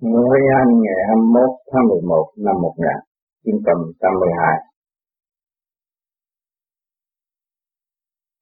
[0.00, 4.56] Nguyễn Anh ngày 21 tháng 11 năm 1982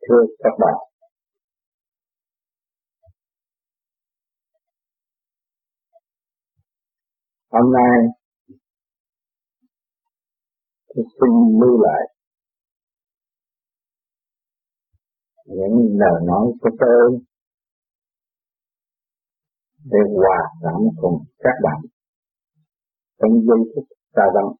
[0.08, 0.74] Thưa các bạn,
[7.52, 7.98] Hôm nay
[10.94, 11.30] tôi xin
[11.60, 12.02] lưu lại
[15.46, 17.20] những lời nói của tôi
[19.84, 21.80] để hòa cảm cùng các bạn
[23.18, 23.84] trong giây phút
[24.14, 24.50] xa vắng.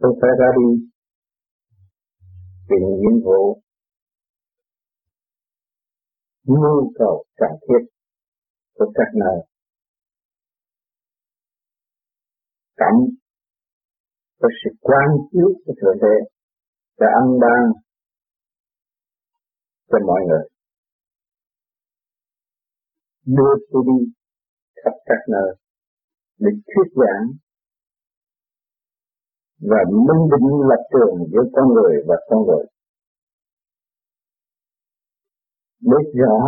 [0.00, 0.88] Tôi phải ra đi
[2.68, 3.62] vì nhiệm vụ,
[6.44, 7.86] nhu cầu cần thiết
[8.74, 9.46] của các nơi
[12.76, 12.94] cảm
[14.40, 16.16] có sự quan chiếu của thượng đế
[17.00, 17.85] đã ăn ban
[19.88, 20.48] cho mọi người.
[23.26, 24.12] Đưa tôi đi
[24.84, 25.56] khắp các nơi
[26.38, 27.26] để thuyết giảng
[29.60, 32.66] và minh định lập trường giữa con người và con người.
[35.80, 36.38] Biết rõ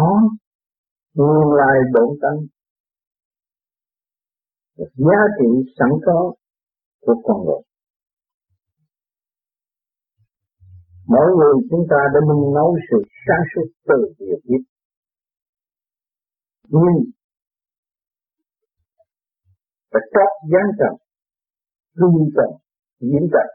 [1.14, 2.47] nguyên lai bổn tánh,
[4.77, 6.34] giá trị sẵn có
[7.00, 7.67] của con người.
[11.12, 14.62] Mỗi người chúng ta đã nung nấu sự sáng suốt từ việc biết.
[16.64, 16.95] Nhưng
[19.92, 20.95] phải trót gián trần,
[21.95, 22.51] dung trần,
[23.01, 23.48] diễn trần.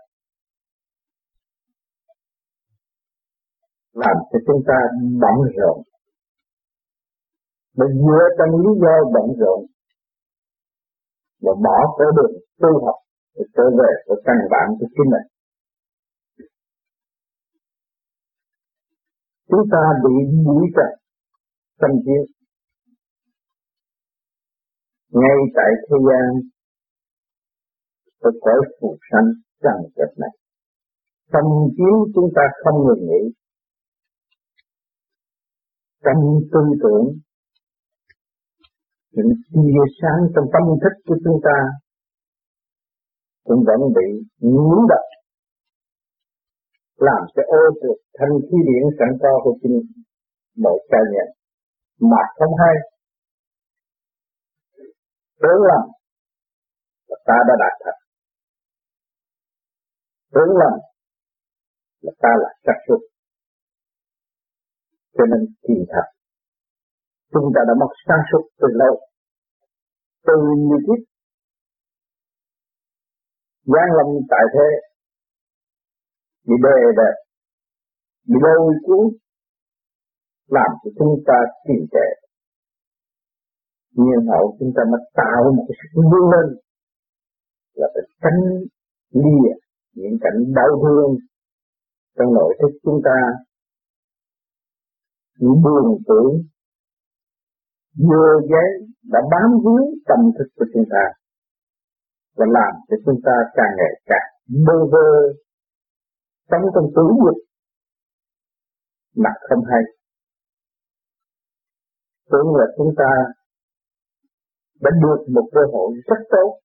[3.94, 4.78] Làm cho chúng ta
[5.22, 5.78] bận rộn.
[7.78, 9.66] Để dựa trong lý do bận rộn
[11.42, 13.00] và bỏ cái đường tu học
[13.36, 15.33] để trở về với căn bản của chính mình.
[19.54, 20.16] Chúng ta bị
[20.46, 20.92] đuổi trần
[21.82, 22.24] tâm chiếu
[25.10, 26.30] ngay tại thế gian,
[28.22, 29.28] tôi cõi phù sanh
[29.64, 30.34] trần chất này.
[31.32, 31.44] Tâm
[31.78, 33.24] chiếu chúng ta không ngừng nghỉ.
[36.04, 36.22] Trong
[36.52, 37.06] tư tưởng,
[39.12, 41.58] những tia sáng trong tâm thức của chúng ta
[43.44, 44.08] cũng vẫn bị
[44.40, 45.13] nhiễm độc
[47.08, 49.78] làm cho ô trượt thanh khí điển sẵn có của chính
[50.64, 51.28] mỗi cá nhân
[52.12, 52.76] mà không hay.
[55.42, 55.84] Tưởng lầm
[57.08, 57.98] là ta đã đạt thật.
[60.34, 60.74] Tưởng lầm
[62.02, 63.02] là ta là chắc suốt
[65.18, 66.08] cho nên kỳ thật,
[67.34, 68.94] chúng ta đã mất sáng suốt từ lâu.
[70.28, 70.34] Từ
[70.68, 71.02] nhiều kiếp,
[73.74, 74.68] gian lâm tại thế
[76.48, 77.16] bị bề bẹp
[78.28, 79.06] bị lôi cuốn
[80.48, 81.38] làm cho chúng ta
[81.68, 82.08] trì trệ
[83.98, 86.58] nhiên hậu chúng ta mới tạo một cái sự vươn lên
[87.74, 88.40] là phải tránh
[89.24, 89.54] lìa
[89.94, 91.18] những cảnh đau thương
[92.18, 93.18] trong nội thức chúng ta.
[95.40, 96.34] Những buồn tưởng
[98.08, 98.70] vừa giấy
[99.04, 101.04] đã bám víu tâm thức của chúng ta
[102.38, 104.30] và làm cho chúng ta càng ngày càng
[104.66, 105.34] bơ vơ
[106.50, 107.38] sống trong tử dục
[109.16, 109.84] mặt không hay.
[112.32, 113.12] Tưởng là chúng ta
[114.82, 116.60] đã được một cơ hội rất tốt.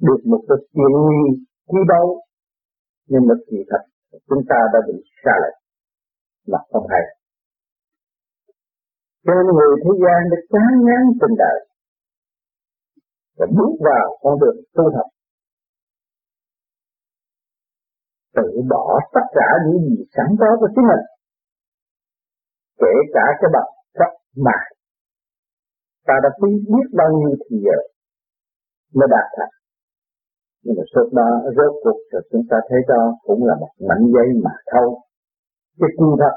[0.00, 2.06] Được một cái chuyện nghi quý báu
[3.10, 3.82] nhưng mà kỳ thật,
[4.28, 5.58] chúng ta đã bị xa lệch.
[6.52, 7.04] Mặt không hay.
[9.24, 11.58] Cho nên người thế gian đã chán ngán tình đời.
[13.38, 15.08] Và bước vào con đường tu học.
[18.38, 21.04] Tự bỏ tất cả những gì sẵn có của chính mình.
[22.82, 23.68] Kể cả cái bậc
[23.98, 24.12] cấp
[24.46, 24.58] mà.
[26.06, 27.78] Ta đã phí biết bao nhiêu thì giờ
[28.94, 29.54] mới đạt thành.
[30.62, 34.04] Nhưng mà suốt đó, rốt cuộc rồi chúng ta thấy đó cũng là một mảnh
[34.14, 34.90] giấy mà thôi.
[35.80, 36.34] Cái quy thật.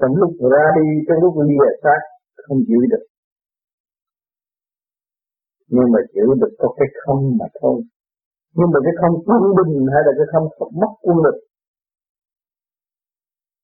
[0.00, 2.00] Trong lúc ra đi, trong lúc lìa xác,
[2.44, 3.04] không giữ được.
[5.68, 7.82] Nhưng mà giữ được có cái không mà thôi
[8.56, 10.46] nhưng mà cái không quân bình hay là cái không
[10.80, 11.38] mất quân lực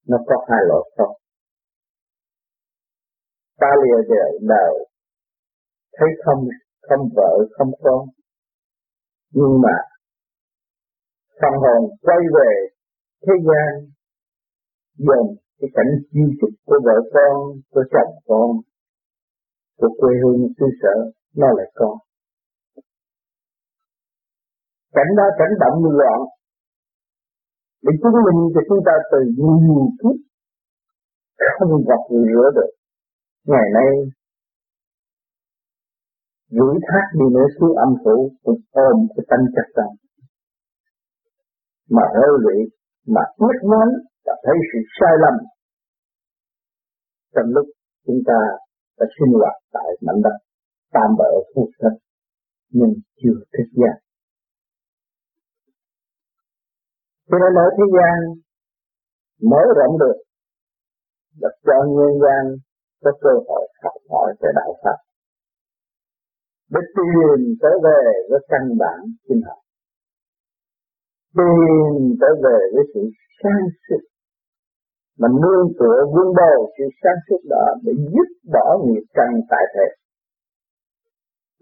[0.08, 1.16] nó có hai loại không
[3.60, 4.74] ta lìa đời đời,
[5.98, 6.48] thấy không
[6.88, 8.08] không vợ, không con.
[9.30, 9.76] Nhưng mà,
[11.40, 12.50] tâm hồn quay về
[13.26, 13.90] thế gian,
[14.94, 18.50] dần cái cảnh chi trục của vợ con, của chồng con,
[19.78, 21.98] của quê hương, xứ sở, nó là con
[24.94, 26.20] cảnh đó cảnh động loạn.
[27.82, 30.16] Để chứng minh cho chúng ta từ nhiều kiếp
[31.58, 32.70] không gặp rửa được.
[33.44, 33.90] Ngày nay
[36.50, 39.88] rủi thác đi nữa xuống âm phủ cũng ôm cái tâm chất tâm
[41.90, 42.58] mà rơi lụy
[43.06, 43.88] mà quyết nói
[44.24, 45.34] và thấy sự sai lầm,
[47.34, 47.66] trong lúc
[48.06, 48.38] chúng ta
[48.98, 50.36] đã sinh hoạt tại mảnh đất
[50.92, 51.92] tam bờ phù thân
[52.70, 52.92] nhưng
[53.22, 54.05] chưa thức giác
[57.28, 58.16] cho nên ở thế gian
[59.50, 60.18] mở rộng được
[61.40, 62.42] được cho nhân gian
[63.02, 64.98] có cơ hội học hỏi về đạo pháp,
[66.72, 69.58] để tìm trở về với căn bản sinh học.
[71.36, 73.00] Tìm trở về với sự
[73.42, 74.02] sáng suốt.
[75.18, 79.64] Mà nương tựa vun bồi sự sáng suốt đó để giúp bỏ nghiệp căn tại
[79.74, 79.88] thể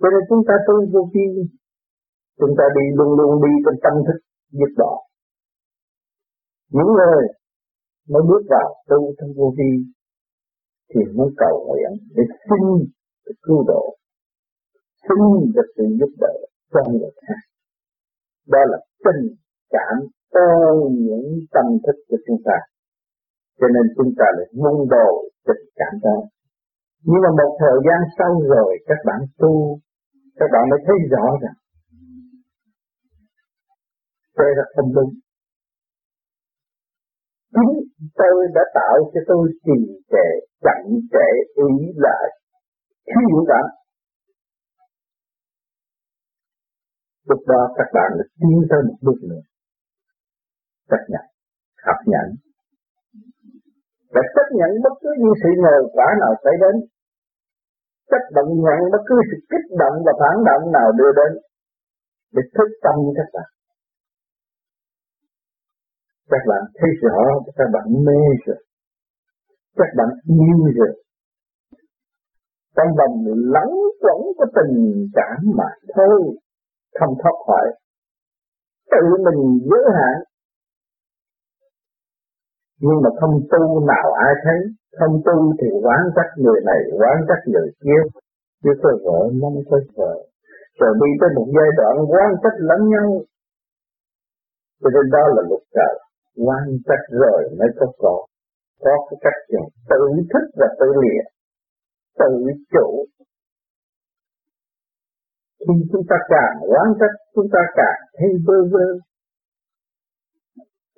[0.00, 1.26] cho nên chúng ta tu vô vi
[2.40, 4.18] chúng ta đi luôn luôn đi trong tâm thức
[4.58, 4.92] giúp bỏ
[6.76, 7.22] những người
[8.12, 9.72] mới bước vào tu thân vô vi
[10.90, 12.62] thì muốn cầu nguyện để xin
[13.24, 13.96] được cứu độ
[15.08, 16.34] xin được sự giúp đỡ
[16.72, 17.40] cho người khác.
[18.52, 19.22] Đó là tình
[19.70, 19.96] cảm
[20.30, 20.50] ô
[20.90, 22.58] những tâm thức của chúng ta.
[23.60, 25.10] Cho nên chúng ta lại mong đồ
[25.46, 26.18] tình cảm đó.
[27.02, 29.78] Nhưng mà một thời gian sau rồi, các bạn tu,
[30.36, 31.56] các bạn mới thấy rõ rằng
[34.38, 35.10] đây là không đúng
[37.54, 37.72] chính
[38.20, 39.78] tôi đã tạo cho tôi trì
[40.12, 40.28] trệ
[40.64, 41.28] chậm trễ
[41.68, 42.26] ý lại
[43.06, 43.66] thiếu dũng cảm
[47.28, 49.42] lúc đó các bạn đã tiến tới một bước nữa.
[50.90, 51.24] Chấp nhận,
[51.86, 52.26] học nhận
[54.14, 56.74] và chấp nhận bất cứ những sự nhờ quả nào xảy đến.
[58.10, 61.32] Chấp nhận nhận bất cứ sự kích động và phản động nào đưa đến.
[62.34, 63.48] Để thức tâm các bạn
[66.30, 67.18] các bạn thấy rõ,
[67.56, 68.56] các bạn mê rồi.
[69.76, 71.04] Các bạn yêu rồi.
[72.76, 76.20] Trong vòng lắng quẩn của tình cảm mà thôi,
[77.00, 77.66] không thoát khỏi.
[78.90, 80.16] Tự mình giới hạn.
[82.80, 84.58] Nhưng mà không tu nào ai thấy,
[84.98, 88.02] không tu thì quán trách người này, quán trách người kia.
[88.62, 90.14] Chứ có vợ, mong có vợ.
[90.80, 93.20] Rồi đi tới một giai đoạn quán trách lẫn nhau.
[94.80, 96.03] Cho nên đó là luật trời
[96.36, 98.26] quan trách rồi mới có có
[98.84, 100.02] có cái cách dùng tự
[100.32, 101.22] thức và tự lìa,
[102.18, 102.30] tự
[102.72, 102.88] chủ.
[105.58, 108.86] Khi chúng ta càng quán trách chúng ta càng thấy bơ vơ.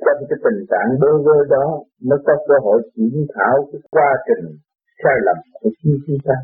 [0.04, 1.66] Trong cái tình trạng bơ vơ đó,
[2.08, 4.44] mới có cơ hội chuyển thảo cái quá trình
[5.02, 6.34] sai lầm của chính chúng ta.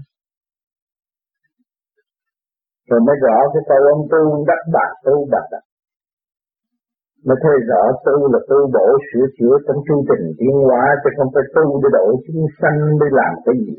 [2.88, 5.64] Rồi mới rõ cái câu ông tu đắc bà, tu bà đắc
[7.26, 11.10] mà thấy rõ tu là tu bổ sửa chữa trong chương trình tiến hóa, chứ
[11.16, 13.74] không phải tu để độ chúng sanh để làm cái gì.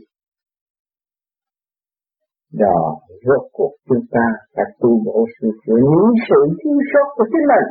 [2.64, 2.80] Đó,
[3.26, 4.26] rốt cuộc chúng ta
[4.56, 7.68] phải tu bổ sửa chữa những sự thiếu sót của chính mình.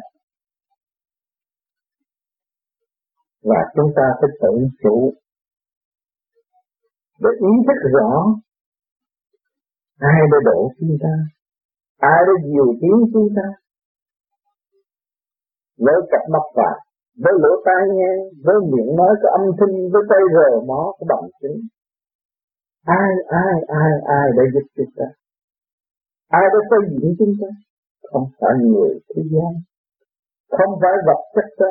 [3.50, 4.96] Và chúng ta phải tự chủ
[7.22, 8.10] để ý thức rõ
[9.98, 11.14] ai đã độ chúng ta,
[11.98, 13.61] ai đã điều tiến chúng ta
[15.78, 16.76] với cặp mắt phải,
[17.22, 18.12] với lỗ tai nghe
[18.44, 21.58] với miệng nói có âm thanh với tay rờ mó có bằng chứng.
[22.86, 25.04] Ai ai ai ai đã giúp chúng ta?
[26.28, 27.48] Ai đã xây dựng chúng ta?
[28.10, 29.52] Không phải người thế gian.
[30.50, 31.70] Không phải vật chất đó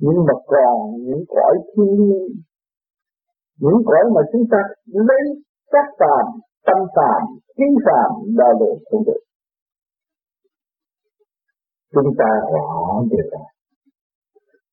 [0.00, 2.28] nhưng mà còn những cõi thiên nhiên.
[3.60, 5.22] Những cõi mà chúng ta lấy
[5.70, 6.26] các phàm
[6.66, 7.22] tâm phàm
[7.56, 9.20] khí phàm đo lường không được
[11.94, 12.68] chúng ta rõ
[13.10, 13.44] điều đó.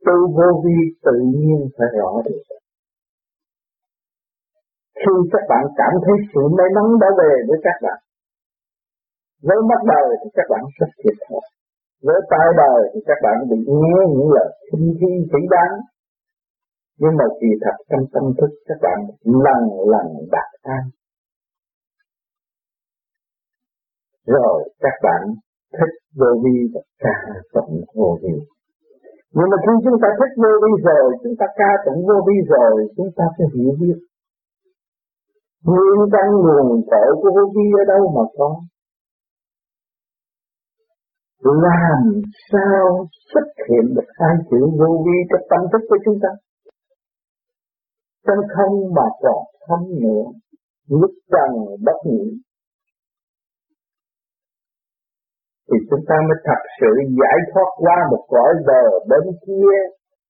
[0.05, 2.57] Tu vô vi tự nhiên phải rõ điều đó.
[5.01, 7.99] Khi các bạn cảm thấy sự may mắn đã về với các bạn,
[9.47, 11.45] với mắt đời thì các bạn rất thiệt thòi.
[12.03, 15.75] Với tai đời thì các bạn bị nghe những lời khinh thi chỉ đáng
[16.99, 20.83] nhưng mà kỳ thật trong tâm thức, các bạn lần lần đạt an.
[24.25, 25.21] Rồi các bạn
[25.77, 27.15] thích vô vi và ca
[27.53, 28.35] tụng vô vi.
[29.35, 32.37] Nhưng mà khi chúng ta thích vô vi rồi, chúng ta ca tụng vô vi
[32.53, 33.97] rồi, chúng ta sẽ hiểu biết.
[35.67, 38.49] Nguyên căn nguồn cội của vô vi ở đâu mà có?
[41.65, 46.29] Làm sao xuất hiện được hai chữ vô vi trong tâm thức của chúng ta?
[48.27, 50.25] Trong không mà còn không nữa,
[50.89, 51.51] lúc trần
[51.85, 52.27] bất nhiễm
[55.67, 59.75] thì chúng ta mới thật sự giải thoát qua một cõi bờ bên kia,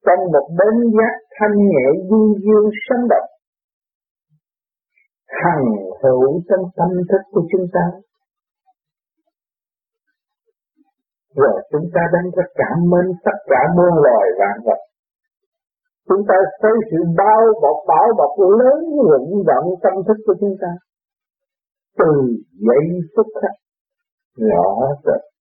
[0.06, 3.30] trong một bến giác thanh nhẹ du dương sống động.
[5.42, 5.66] Hằng
[6.04, 7.86] hữu trong tâm thức của chúng ta.
[11.36, 14.80] Rồi chúng ta đang có cảm ơn tất cả muôn loài vạn vật.
[16.10, 20.56] Chúng ta thấy sự bao bọc, bảo bọc lớn rụng rộng tâm thức của chúng
[20.62, 20.72] ta.
[21.98, 22.12] Từ
[22.68, 23.65] giây phút khắc
[24.38, 25.36] rõ rệt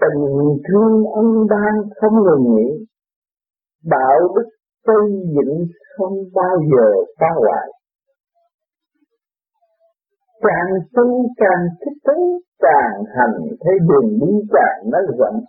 [0.00, 0.22] tình
[0.68, 2.86] thương ân ban không ngừng nghỉ.
[3.84, 4.48] Đạo đức
[4.86, 5.66] xây dựng
[5.96, 6.86] không bao giờ
[7.20, 7.68] phá hoại.
[10.42, 15.44] Càng tu càng thích thú, càng hành thấy đường đi càng nới rộng.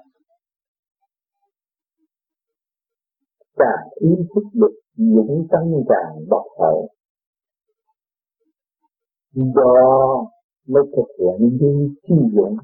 [3.57, 6.89] Càng ý thức được dũng tâm càng bộc hậu
[9.33, 10.31] do
[10.67, 12.57] mới thực hiện đi chi dụng.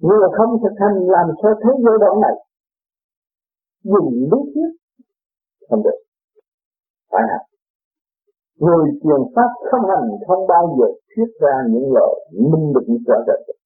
[0.00, 2.36] Nhưng mà không thực hành làm sao thấy vô đoạn này.
[3.82, 4.70] Dùng lý thuyết.
[5.68, 5.98] Không được.
[7.10, 7.46] Phải học.
[8.56, 13.14] Người truyền pháp không hành không bao giờ thuyết ra những lời minh định rõ
[13.26, 13.56] rệt.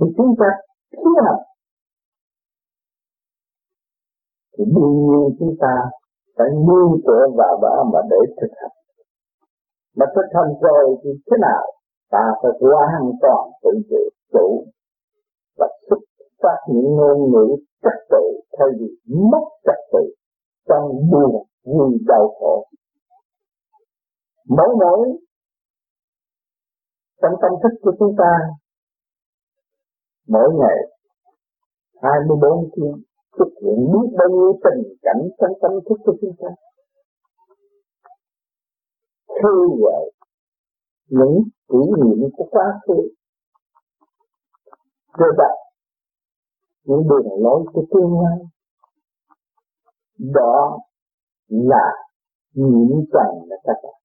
[0.00, 0.46] Thì chúng ta
[0.92, 1.42] thiếu hành
[4.58, 5.74] thì đương nhiên chúng ta
[6.36, 8.81] phải nương tựa vào đó mà để thực hành
[9.96, 11.64] mà thức thành rồi thì thế nào?
[12.10, 14.64] Ta phải hoàn toàn tự chủ chủ
[15.58, 15.98] và xuất
[16.42, 18.24] phát những ngôn ngữ trật tự
[18.58, 18.86] thay vì
[19.30, 20.14] mất trật tự
[20.68, 22.66] trong buồn, vui, đau khổ.
[24.48, 25.08] Mỗi mỗi
[27.22, 28.32] trong tâm thức của chúng ta,
[30.28, 30.78] mỗi ngày
[32.02, 33.02] 24 tiếng
[33.38, 36.48] xuất hiện biết bao nhiêu tình cảnh trong tâm thức của chúng ta
[39.42, 40.10] khơi về
[41.08, 42.94] những kỷ niệm của quá khứ.
[45.18, 45.54] Rồi đặt
[46.84, 48.38] những đường lối của tương lai.
[50.18, 50.78] Đó
[51.48, 51.92] là
[52.54, 54.02] nhiễm trần là các bạn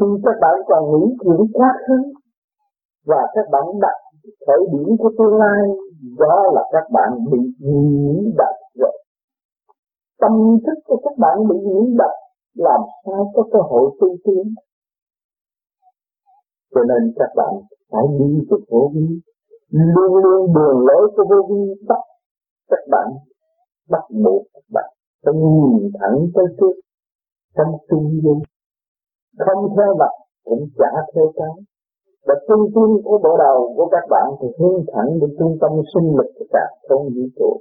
[0.00, 2.12] khi các bạn còn nghĩ chuyện quá khứ
[3.06, 3.98] và các bạn đặt
[4.46, 5.60] khởi điểm của tương lai,
[6.18, 8.98] đó là các bạn bị nhiễm đặt rồi.
[10.20, 10.32] Tâm
[10.66, 12.14] thức của các bạn bị nhiễm đặt
[12.54, 14.54] làm sao có cơ hội tu tiến.
[16.74, 17.54] Cho nên các bạn
[17.90, 19.20] phải đi với vô vi,
[19.70, 22.02] luôn luôn đường lối của vô vi bắt
[22.70, 23.08] các bạn,
[23.90, 24.90] bắt buộc các bạn
[25.24, 26.74] phải nhìn thẳng tới trước,
[27.56, 28.42] trong trung dung
[29.38, 31.64] không theo mặt cũng chả theo cái
[32.26, 35.70] và trung tâm của bộ đầu của các bạn thì hướng thẳng đến trung tâm
[35.94, 37.56] sinh lực của cả không vũ trụ.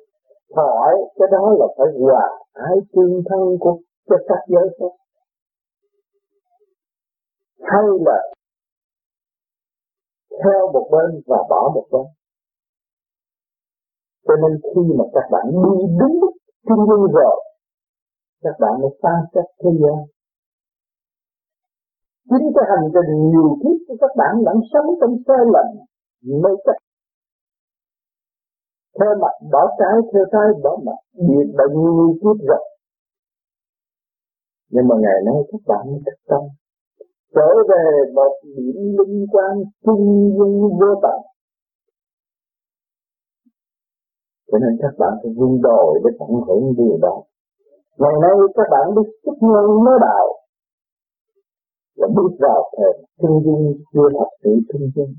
[0.55, 4.93] Hỏi cái đó là phải hòa ái tương thân của cho các giới khác
[7.60, 8.19] hay là
[10.43, 12.05] theo một bên và bỏ một bên.
[14.27, 16.33] Cho nên khi mà các bạn đi đúng mức
[16.67, 17.36] trung dung rồi
[18.43, 19.98] các bạn mới phá cách thế gian.
[22.29, 25.67] Chính cái hành trình nhiều kiếp của các bạn vẫn sống trong sai lầm
[26.41, 26.77] mê chấp,
[29.00, 32.73] theo mặt bỏ trái theo trái bỏ mặt biệt bệnh nhiều kiếp rồi
[34.74, 36.42] nhưng mà ngày nay các bạn mới thức tâm.
[37.36, 37.86] Trở về
[38.18, 39.53] một điểm linh quan
[39.86, 40.06] trung
[40.38, 41.20] dung vô tận.
[44.51, 47.15] Cho nên các bạn phải vun đồi để tận hưởng điều đó.
[47.98, 50.27] Ngày nay các bạn biết chức nhân mới đạo.
[51.98, 53.63] Và bước vào thời trung dung
[53.94, 55.13] chưa thật sự trung dung.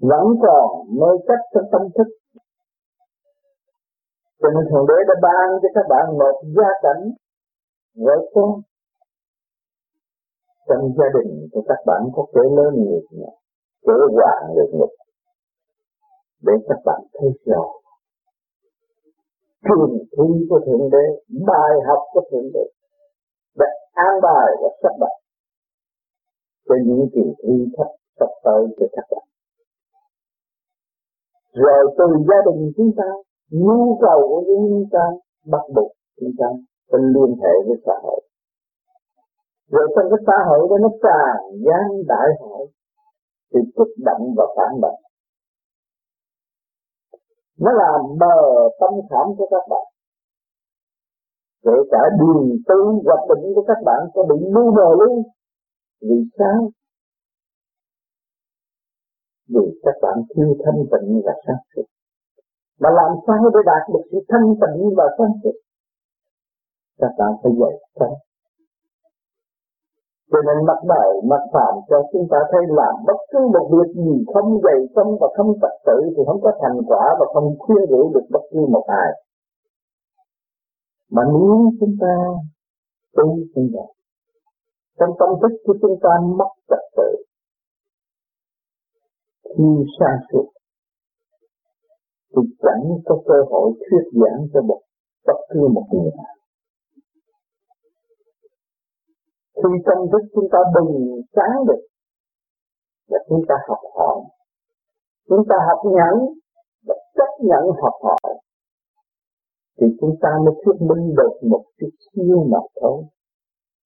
[0.00, 0.66] Vẫn còn
[0.98, 2.08] mê cách trong tâm thức.
[4.40, 7.02] Cho nên thượng đế đã ban cho các bạn một gia cảnh
[8.04, 8.60] với con
[10.68, 13.32] trong gia đình của các bạn có kẻ lớn nghiệp nhẹ
[13.86, 14.90] kẻ hòa nghiệp ngục
[16.42, 17.64] để các bạn thấy rõ.
[19.64, 21.04] Trường thi của thượng đế,
[21.46, 22.64] bài học của thượng đế,
[23.58, 25.14] đã an bài và sắp đặt
[26.68, 27.86] cho những kỳ thi thấp
[28.18, 29.26] sắp tới cho các bạn.
[31.52, 33.08] Rồi từ gia đình chúng ta,
[33.50, 35.04] nhu cầu của chúng ta
[35.46, 36.46] bắt buộc chúng ta
[36.90, 38.20] phải liên hệ với xã hội.
[39.72, 42.66] Rồi trong cái xã hội đó nó tràn gian đại hội,
[43.50, 45.00] thì kích động và phản động.
[47.60, 48.36] Nó làm mờ
[48.80, 49.86] tâm khảm của các bạn.
[51.64, 55.22] Kể cả đường tư hoạch định của các bạn có bị mưu mờ luôn,
[56.00, 56.70] vì sao?
[59.48, 61.86] Vì các bạn thiếu thanh tịnh và sáng suốt.
[62.80, 65.56] Mà làm sao để đạt được sự thanh tịnh và sáng suốt?
[67.00, 68.14] Các bạn phải dạy sao
[70.30, 73.90] cho nên mặt đời, mặt phạm cho chúng ta thấy làm bất cứ một việc
[73.94, 77.56] gì không dày tâm và không trật tự thì không có thành quả và không
[77.58, 79.10] khuyên rũ được bất cứ một ai.
[81.10, 82.14] Mà nếu chúng ta
[83.16, 83.90] tu như vậy,
[84.98, 87.10] trong tâm thức của chúng ta mất trật tự,
[89.44, 90.46] khi sang suốt,
[92.36, 94.80] thì chẳng có cơ hội thuyết giảng cho một
[95.26, 96.35] bất cứ một người nào.
[99.56, 100.92] Khi tâm thức chúng ta bừng
[101.36, 101.82] sáng được
[103.10, 104.16] và chúng ta học hỏi,
[105.28, 106.16] chúng ta học nhẫn
[106.86, 108.34] và chấp nhận học hỏi,
[109.80, 113.04] thì chúng ta mới thuyết minh được một chút xíu mà thôi,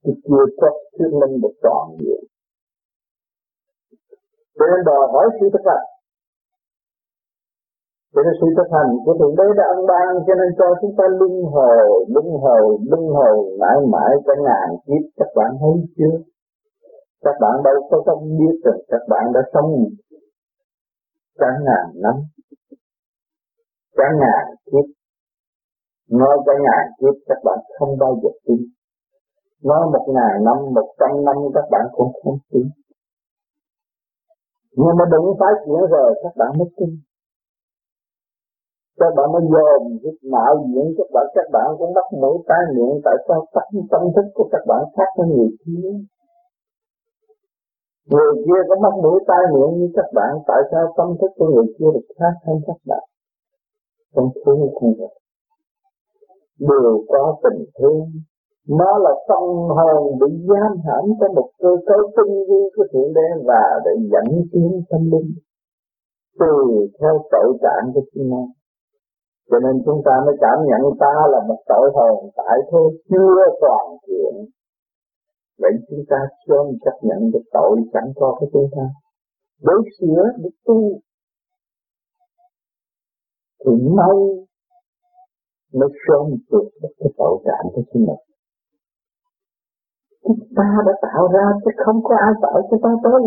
[0.05, 2.25] thì chưa chắc thuyết minh được toàn diện.
[4.59, 6.00] Cho nên đòi hỏi sự thực hành
[8.13, 10.95] cho nên sự thực hành của Thượng Đế đã ân ban cho nên cho chúng
[10.99, 15.77] ta luân hồi, luân hồi, luân hồi mãi mãi cả ngàn kiếp các bạn thấy
[15.97, 16.17] chưa?
[17.25, 19.71] Các bạn đâu có không biết rằng các bạn đã sống
[21.39, 22.15] cả ngàn năm,
[23.97, 24.87] cả ngàn kiếp.
[26.21, 28.61] Nói cả ngàn kiếp các bạn không bao giờ tin.
[29.65, 32.67] Nói một ngàn năm, một trăm năm các bạn cũng không tin.
[34.77, 36.91] Nhưng mà đừng phải chuyện rồi các bạn mới tin
[39.01, 42.63] các bạn mới dòm cái mạo diễn các bạn các bạn cũng bắt mũi tai
[42.75, 45.91] miệng tại sao tâm tâm thức của các bạn khác với người kia
[48.11, 51.49] người kia có mắt mũi tai miệng như các bạn, tại sao tâm thức của
[51.55, 53.05] người kia được khác hơn các bạn?
[54.15, 55.15] Không thương không được
[56.61, 58.07] đều có tình thương.
[58.69, 59.43] Nó là tâm
[59.77, 63.91] hồn bị giam hãm trong một cơ cấu tinh vi của thượng đế và để
[64.13, 65.33] dẫn tiến tâm linh
[66.41, 66.53] từ
[67.01, 68.43] theo tội trạng của chúng nó
[69.51, 73.37] cho nên chúng ta mới cảm nhận ta là một tội hồn tại thôi chưa
[73.61, 74.35] toàn thiện.
[75.59, 76.17] Vậy chúng ta
[76.47, 78.83] sớm chấp nhận được tội chẳng có của chúng ta.
[79.63, 80.81] đối sửa, được tu.
[83.65, 84.17] Thì mau
[85.73, 88.23] mới sớm vượt được cái tội trạng của chính mình.
[90.23, 93.23] Chúng ta đã tạo ra chứ không có ai tạo cho ta tới.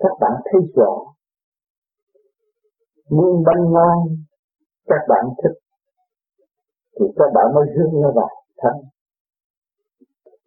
[0.00, 1.17] Các bạn thấy rõ
[3.08, 3.98] nguyên bánh ngon
[4.86, 5.58] các bạn thích,
[7.00, 8.74] thì các bạn mới hướng nó vào thân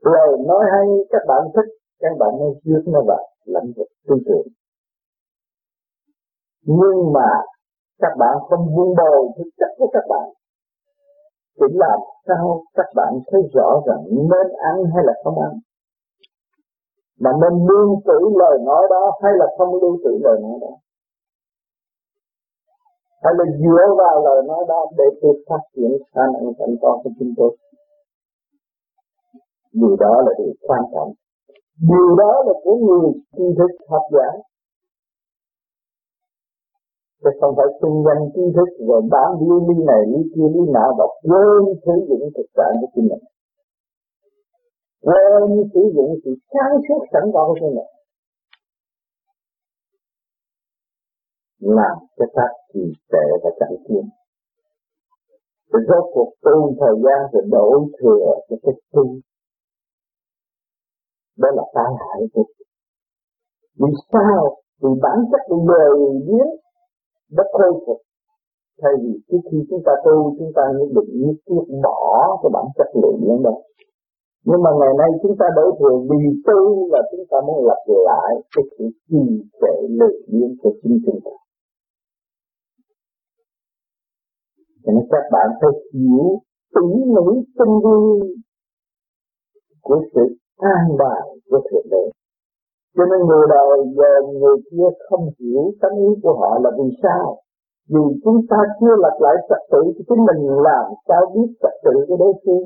[0.01, 1.69] lời nói hay, các bạn thích,
[1.99, 4.47] các bạn mới hướng nó vào lãnh vực tư tưởng.
[6.61, 7.29] Nhưng mà
[7.99, 10.29] các bạn không buông bồi thực chất của các bạn.
[11.59, 15.51] Thì làm sao các bạn thấy rõ rằng nên ăn hay là không ăn.
[17.19, 20.73] Mà nên lưu trữ lời nói đó hay là không lưu trữ lời nói đó
[23.23, 26.97] hay là dựa vào lời nói đó để tôi phát triển khả năng thành công
[27.03, 27.57] của chúng tôi.
[29.73, 31.11] Điều đó là điều quan trọng.
[31.91, 34.29] Điều đó là của người tri thức học giả.
[37.23, 40.61] Chứ không phải kinh doanh tri thức rồi bán lý lý này, lý kia, lý
[40.75, 43.23] nọ và quên sử dụng thực trạng của chính mình.
[45.05, 47.91] Quên sử dụng sự sáng suốt sẵn có của chính mình.
[51.61, 52.43] Làm cho ta
[52.73, 54.09] trì trệ và chẳng tiến.
[55.71, 59.03] Rồi rốt cuộc tu thời gian rồi đổi thừa cho cái tu.
[61.37, 62.43] Đó là tai hại của
[63.79, 64.55] Vì sao?
[64.81, 65.97] Vì bản chất của đời
[66.27, 66.47] biến
[67.31, 68.01] đã khôi phục.
[68.81, 72.49] Thay vì trước khi chúng ta tu, chúng ta mới định nhất thiết bỏ cái
[72.53, 73.55] bản chất lượng biến đó.
[74.45, 77.81] Nhưng mà ngày nay chúng ta đổi thừa vì tu là chúng ta muốn lập
[77.87, 79.23] lại cái sự trì
[79.61, 81.40] trệ lượng biến của chính chúng ta.
[84.83, 86.25] Cho nên các bạn phải hiểu
[86.75, 87.25] tỉ mỉ
[87.57, 87.99] tinh vi
[89.81, 90.23] của sự
[90.57, 92.03] an bài của Thượng Đế.
[92.95, 96.89] Cho nên người đời giờ người kia không hiểu tánh ý của họ là vì
[97.03, 97.37] sao?
[97.89, 101.73] Vì chúng ta chưa lập lại trật tự thì chính mình làm sao biết trật
[101.83, 102.65] tự của đối phương.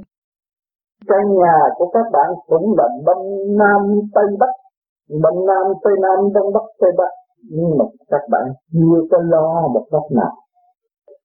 [1.07, 3.25] Căn nhà của các bạn cũng là đông
[3.57, 3.81] nam
[4.15, 4.53] tây bắc,
[5.23, 7.11] đông nam tây nam đông bắc tây bắc,
[7.51, 10.33] nhưng mà các bạn chưa có lo một góc nào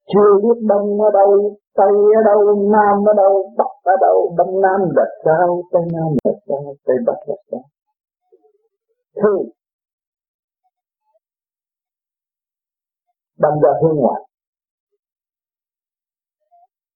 [0.06, 4.60] chưa biết đông ở đâu, tây ở đâu, nam ở đâu, bắc ở đâu, đông
[4.60, 7.60] nam là sao, tây nam là sao, tây bắc là sao?
[9.22, 9.50] Thư
[13.38, 14.20] đâm ra hướng ngoại.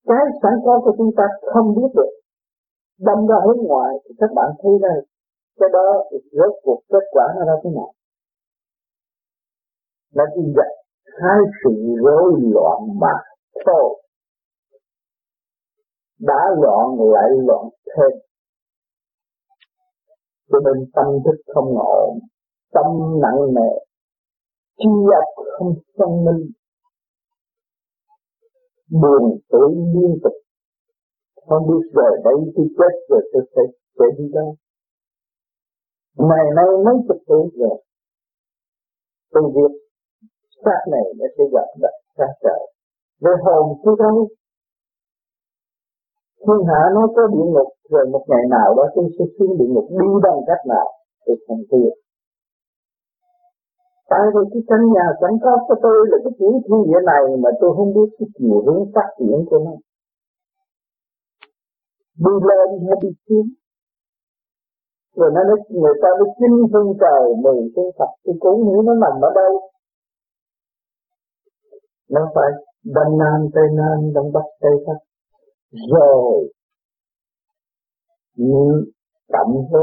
[0.06, 2.12] Cái sẵn có của chúng ta không biết được.
[2.98, 5.06] Đâm ra hướng ngoại, thì các bạn thấy đây
[5.60, 7.92] cái đó rốt cuộc kết quả nó ra thế nào.
[10.14, 11.70] Nó đi dạy hai sự
[12.04, 13.14] rối loạn mà
[13.66, 14.04] thôi
[16.18, 17.64] đã loạn lại loạn
[17.96, 18.20] thêm.
[20.48, 22.18] Cho nên tâm thức không ổn,
[22.72, 23.70] tâm nặng nề
[24.78, 26.50] chi giác không phân minh.
[28.90, 30.32] Buồn tối liên tục.
[31.46, 33.62] Không biết rồi đây tôi chết rồi tôi sẽ
[33.98, 34.56] sẽ đi đâu.
[36.16, 37.84] Ngày nay mấy chục tuổi rồi.
[39.30, 39.83] Tôi biết
[40.64, 42.62] xác này nó sẽ gặp đặt xác trời
[43.22, 44.28] về hồn tôi đâu
[46.44, 49.70] thiên hạ nó có địa ngục, rồi một ngày nào đó tôi sẽ xuống địa
[49.74, 50.88] ngục đi bằng cách nào
[51.26, 51.94] tôi không biết
[54.10, 57.22] tại vì cái căn nhà sẵn có của tôi là cái chuyện thiên địa này
[57.42, 59.74] mà tôi không biết cái chiều hướng phát triển của nó.
[62.24, 63.48] Đi lên hay đi xuống.
[65.16, 68.82] Rồi nó nói, người ta mới chinh phương trời mười phương Phật tôi cũng hiểu
[68.82, 69.52] nó nằm ở đâu?
[72.10, 72.50] Nó phải
[72.84, 74.98] đông nam tây nam đông bắc tây bắc.
[75.70, 76.52] Rồi
[78.36, 78.84] nhưng
[79.28, 79.82] cảm với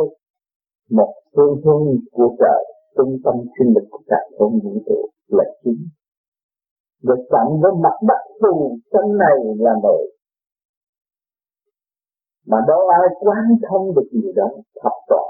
[0.90, 2.64] một phương hướng của trời,
[2.98, 5.88] trung tâm sinh lực của cả không vũ trụ là chính.
[7.04, 10.12] Được cảm với mặt đất phù chân này là nội
[12.52, 14.50] mà đâu ai quán thông được gì đó,
[14.84, 15.30] thập toàn.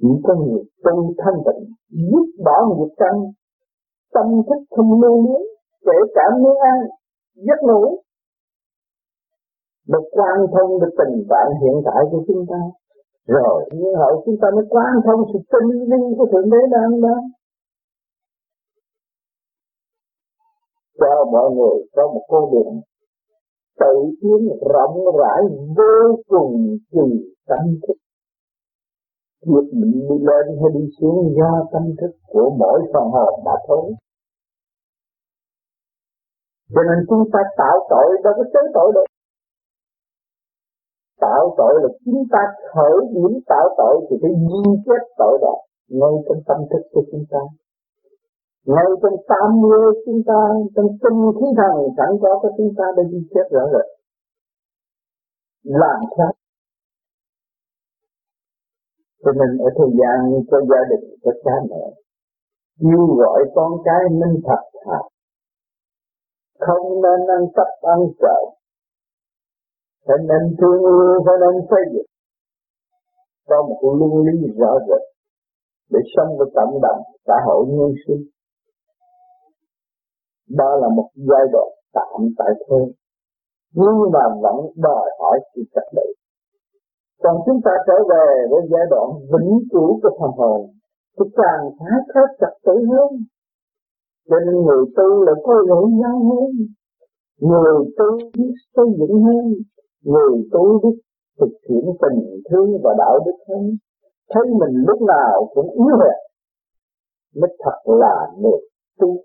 [0.00, 3.14] Chỉ có người tu thanh tịnh, giúp bỏ nghiệp căn
[4.14, 5.42] tâm thức không lưu luyến,
[5.86, 6.78] kể cả muốn ăn,
[7.34, 7.82] giấc ngủ.
[9.88, 12.60] Được quan thông được tình trạng hiện tại của chúng ta.
[13.26, 17.00] Rồi, như hậu chúng ta mới quan thông sự tinh linh của thượng đế đang
[17.00, 17.16] đó
[21.02, 22.80] cho mọi người có một con đường
[23.80, 25.42] tự tiến rộng rãi
[25.76, 28.01] vô cùng kỳ tâm thức
[29.50, 33.56] việc mình đi lên hay đi xuống, do tâm thức của mỗi phần hồn đã
[33.68, 33.92] thôi
[36.74, 39.06] cho nên chúng ta tạo tội đâu có chối tội được.
[41.20, 45.54] Tạo tội là chúng ta khởi điểm tạo tội thì phải ghi chết tội đó
[45.88, 47.42] ngay trong tâm thức của chúng ta.
[48.66, 50.40] Ngay trong tam mưa chúng ta,
[50.74, 53.86] trong tinh khí thần sẵn có của chúng ta đã ghi chết rõ rồi
[55.64, 56.31] làm sao
[59.22, 60.18] cho nên ở thời gian
[60.50, 61.84] có gia đình, có cha mẹ.
[62.80, 65.00] Kêu gọi con cái minh thật thà.
[66.58, 68.44] Không nên ăn cắp, ăn trộm
[70.06, 72.10] phải nên thương yêu, phải nên xây dựng.
[73.48, 75.02] Có một luân lý rõ rệt
[75.90, 78.22] để sống với cộng đồng, xã hội nhân sinh
[80.58, 82.92] đó là một giai đoạn tạm tại thế.
[83.74, 86.21] Nhưng mà vẫn đòi hỏi sự trật tự
[87.22, 90.60] còn chúng ta trở về với giai đoạn vĩnh cửu của phần hồn,
[91.16, 93.10] thì càng phải hết chặt tử hơn.
[94.28, 96.50] Cho nên người tu là có lỗi nhau hơn
[97.42, 99.54] người tu biết xây dựng hơn,
[100.04, 100.96] người tu biết
[101.40, 103.76] thực hiện tình thương và đạo đức hơn.
[104.30, 106.18] Thấy mình lúc nào cũng yếu hèn,
[107.40, 108.60] mới thật là người
[109.00, 109.16] tu.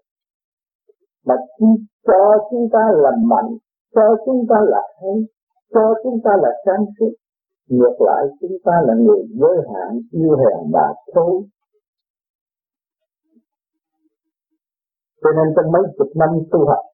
[1.26, 1.36] Mà
[2.08, 3.58] cho chúng ta là mạnh,
[3.96, 5.16] cho chúng ta là hay,
[5.74, 7.12] cho chúng ta là sáng suốt
[7.68, 11.44] ngược lại chúng ta là người giới hạn yêu hèn và thối.
[15.22, 16.86] Cho nên trong mấy chục năm tu học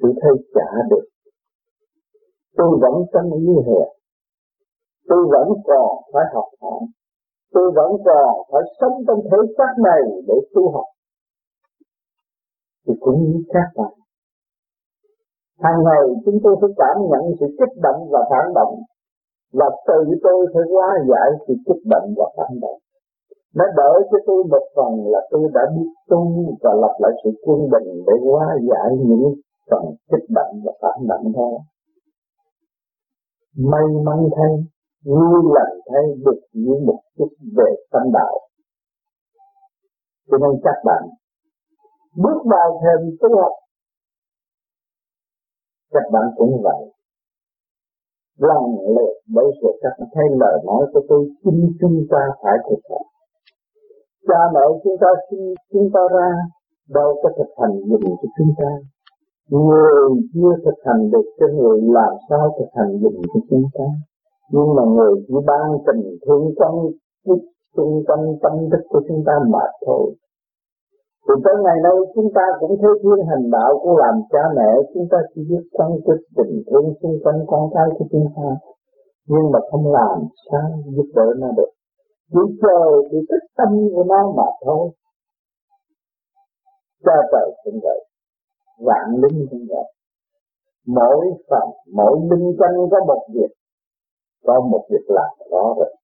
[0.00, 1.06] tôi thấy trả được.
[2.56, 3.88] Tôi vẫn trong như hèn,
[5.08, 6.80] tôi vẫn còn phải học hỏi.
[7.52, 10.84] Tôi vẫn còn phải sống trong thế xác này để tu học.
[12.86, 13.92] Thì cũng như các bạn.
[15.58, 18.74] Hàng ngày chúng tôi phải cảm nhận sự kích động và phản động
[19.52, 22.78] và từ tôi phải hóa giải sự kích bệnh và phản động.
[23.54, 26.20] Nó đỡ cho tôi một phần là tôi đã biết tu
[26.62, 29.34] và lập lại sự quân bình để hóa giải những
[29.70, 31.50] phần kích bệnh và phản động đó.
[33.56, 34.52] May mắn thay,
[35.04, 38.38] vui lành thay được những một chút về tâm đạo.
[40.30, 41.02] Cho nên các bạn,
[42.16, 43.52] bước vào thêm tu học.
[45.90, 46.95] Các bạn cũng vậy
[48.38, 52.56] lòng lệ bởi sự các bạn thấy lời nói của tôi, xin chúng ta phải
[52.70, 53.06] thực hành.
[54.28, 56.30] Cha mẹ chúng ta xin chúng ta ra
[56.88, 58.70] đâu có thực hành dùng cho chúng ta.
[59.50, 63.84] Người chưa thực hành được cho người làm sao thực hành dùng cho chúng ta.
[64.52, 66.90] Nhưng mà người chỉ ban tình thương trong
[67.76, 70.14] chúng tâm tâm thức của chúng ta mà thôi
[71.28, 74.70] thì tới ngày nay chúng ta cũng thấy thiên hành đạo cũng làm cha mẹ,
[74.94, 78.48] chúng ta chỉ biết quan quyết tình thương, xung quanh con cái của chúng ta.
[79.26, 80.18] Nhưng mà không làm
[80.50, 81.70] sao giúp đỡ nó được.
[82.32, 84.90] Chỉ chờ thì tất tâm của nó mà thôi.
[87.04, 88.00] Cha trời cũng vậy,
[88.78, 89.92] vạn linh cũng vậy.
[90.86, 93.52] Mỗi phần, mỗi linh căn có một việc,
[94.46, 95.94] có một việc làm đó rồi.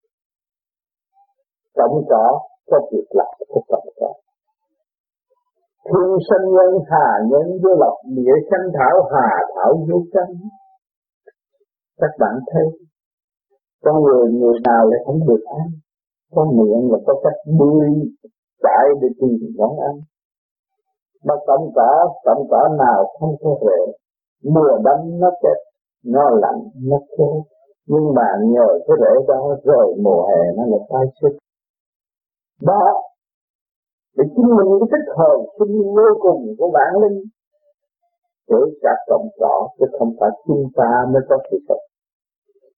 [1.75, 3.92] Tổng có có việc làm của tổng
[5.89, 10.29] thiên sinh nhân hà nhân vô lập địa sanh thảo hà thảo vô căn.
[12.01, 12.67] Các bạn thấy,
[13.85, 15.67] con người người nào lại không được ăn?
[16.35, 17.89] Con miệng là có cách bươi
[18.63, 19.95] chạy để tìm món ăn.
[21.25, 21.93] Mà tổng cả
[22.25, 23.93] tổng cả nào không có rễ
[24.55, 25.59] mùa đông nó chết,
[26.05, 27.53] nó lạnh, nó chết
[27.87, 31.39] nhưng mà nhờ cái rễ đó rồi mùa hè nó lại tai sức
[32.61, 33.03] đó
[34.17, 37.19] để chứng minh cái tích hợp sinh vô cùng của bản linh.
[38.49, 41.81] Kể cả cộng cỏ chứ không phải chúng ta mới có sự thật.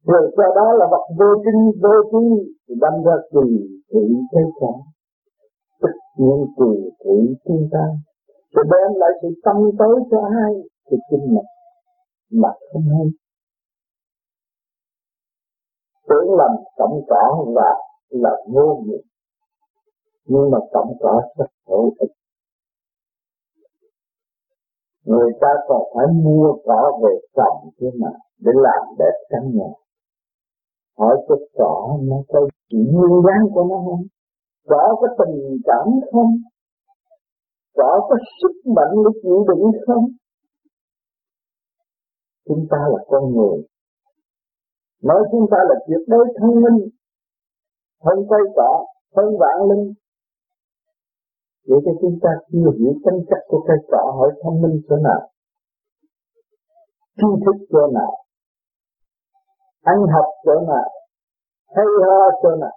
[0.06, 2.24] Rồi sau đó là vật vô trinh vô trí
[2.68, 3.48] thì đâm ra tùy
[3.90, 4.72] thị thế cả
[5.82, 7.84] tất nhiên tùy thị chúng ta.
[8.54, 10.52] Rồi đem lại sự tâm tối cho ai
[10.90, 11.50] thì chính mình
[12.42, 13.06] mà không hay.
[16.08, 17.70] Tưởng làm cộng cỏ và
[18.10, 19.04] là vô dụng
[20.24, 22.10] nhưng mà cộng cỏ rất hữu ích.
[25.04, 28.08] Người ta còn phải mua cỏ về trồng chứ mà,
[28.38, 29.70] để làm đẹp căn nhà.
[30.98, 34.02] Hỏi cái cỏ nó có duyên dáng của nó không?
[34.68, 36.32] Cỏ có tình cảm không?
[37.74, 40.04] Cỏ có sức mạnh để chịu đựng không?
[42.48, 43.66] Chúng ta là con người.
[45.02, 46.88] Nói chúng ta là tuyệt đối thông minh
[48.04, 49.92] hơn cây cỏ hơn vạn linh
[51.68, 54.96] vậy thì chúng ta chưa hiểu chân chất của cây cỏ hỏi thông minh chỗ
[54.96, 55.20] nào.
[57.16, 58.12] Tri thức chỗ nào.
[59.82, 60.88] Ăn học chỗ nào.
[61.76, 62.76] Hay ho chỗ nào.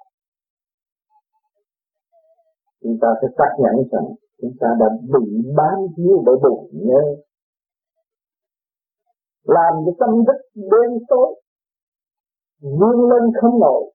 [2.82, 4.08] Chúng ta phải xác nhận rằng
[4.41, 5.26] chúng ta đã bị
[5.58, 7.02] bám víu bởi bụng nhớ.
[9.43, 11.41] Làm cho tâm thức đen tối,
[12.62, 13.93] vươn lên không nổi.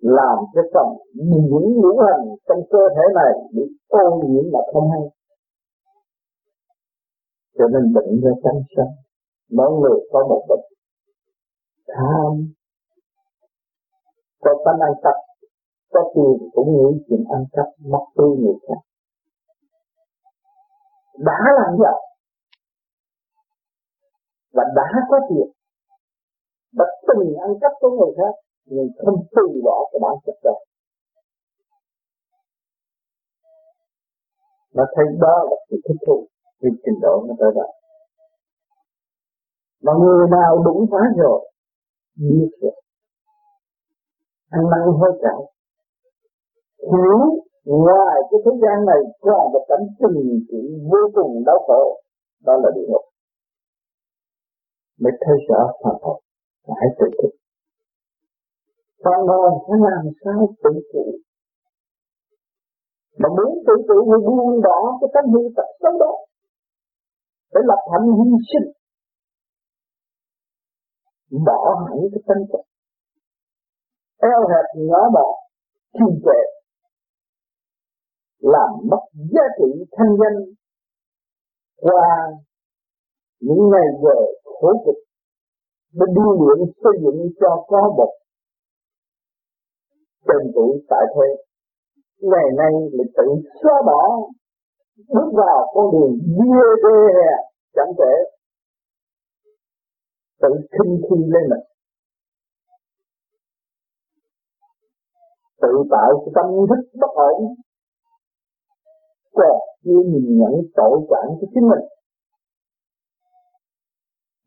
[0.00, 4.90] Làm cho phần những ngũ hành trong cơ thể này bị ô nhiễm mà không
[4.90, 5.00] hay.
[7.58, 8.94] Cho nên bệnh ra tăng sanh,
[9.50, 10.64] mỗi người có một bệnh
[11.88, 12.52] tham,
[14.40, 15.14] có tánh ăn cắp,
[15.90, 18.80] có tiền cũng nghĩ chuyện ăn cắp, mất tư người khác
[21.18, 22.00] đã làm vậy,
[24.52, 25.48] và đã có tiền,
[26.72, 28.34] bất tình ăn cắp của người khác
[28.70, 30.56] nhưng không từ bỏ cái bản chất đó.
[34.74, 36.26] Nó thấy đó là sự thích thú
[36.60, 37.66] vì trình độ nó tới đó
[39.82, 41.50] mà người nào đúng phá rồi,
[42.16, 42.82] biết rồi.
[44.48, 45.40] Ăn năn hối cải.
[46.92, 47.18] Hiểu
[47.64, 52.00] ngoài cái thế gian này còn một cảnh tình chuyện vô cùng đau khổ,
[52.44, 53.04] đó là địa ngục.
[55.00, 56.20] Mới thấy rõ phật hồn
[56.66, 57.39] phải tự thức
[59.04, 61.04] phần hồn phải làm sao tự chủ.
[63.20, 66.14] Mà muốn tự chủ thì buông bỏ cái tánh hư tật xấu đó
[67.54, 68.68] để lập hạnh hy sinh.
[71.46, 72.64] Bỏ hẳn cái tánh chất
[74.22, 75.26] eo hẹp nhỏ bỏ
[75.92, 76.06] trì.
[76.24, 76.40] Trệ
[78.40, 80.38] làm mất giá trị thanh danh
[81.76, 82.06] qua
[83.40, 84.94] những ngày giờ khổ cực
[85.92, 88.12] để đi luyện xây dựng cho có một
[90.30, 91.28] tên tuổi tại thế.
[92.20, 93.26] Ngày nay là tự
[93.62, 94.28] xóa bỏ,
[95.08, 97.32] bước vào con đường bia đê hè,
[97.74, 98.12] chẳng thể
[100.40, 101.64] tự khinh khi lên mình.
[105.62, 107.54] Tự tạo cái tâm thức bất ổn,
[109.32, 111.84] còn chưa nhìn nhận tội trạng của chính mình.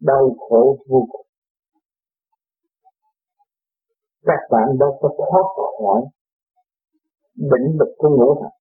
[0.02, 1.26] Đau khổ vô cùng
[4.26, 5.48] các bạn đâu có thoát
[5.80, 6.02] khỏi
[7.52, 8.58] bệnh lực của ngũ hành.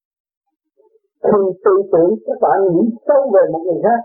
[1.23, 4.01] Khi tư tưởng các bạn nghĩ sâu về một người khác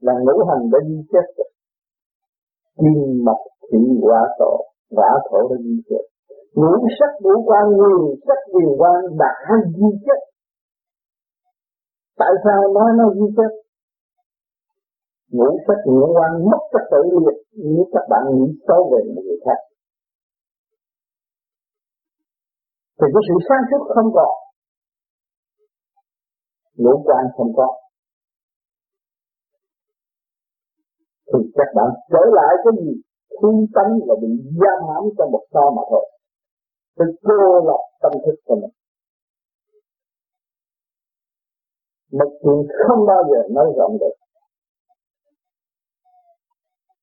[0.00, 1.50] là ngũ hành đã di chết rồi
[2.78, 4.52] kim mộc thủy hỏa tổ
[4.96, 6.04] hỏa thổ đã di chết
[6.54, 9.34] ngũ sắc ngũ quan, nguyên sắc quyền quan đã
[9.76, 10.20] di chết
[12.18, 13.52] tại sao nói nó di chết
[15.32, 19.22] ngũ sắc ngũ quan mất các tự liệt nếu các bạn nghĩ sâu về một
[19.24, 19.67] người khác.
[22.98, 24.32] Thì cái sự sáng suốt không còn.
[26.74, 27.68] Ngũ quan không có.
[31.32, 32.92] Thì các bạn trở lại cái gì?
[33.42, 34.30] Thiên tánh là bị
[34.60, 36.04] giam hãm trong một so mà thôi.
[36.98, 38.74] Thì cô lập tâm thức của mình.
[42.18, 44.16] Một chuyện không bao giờ nói rộng được.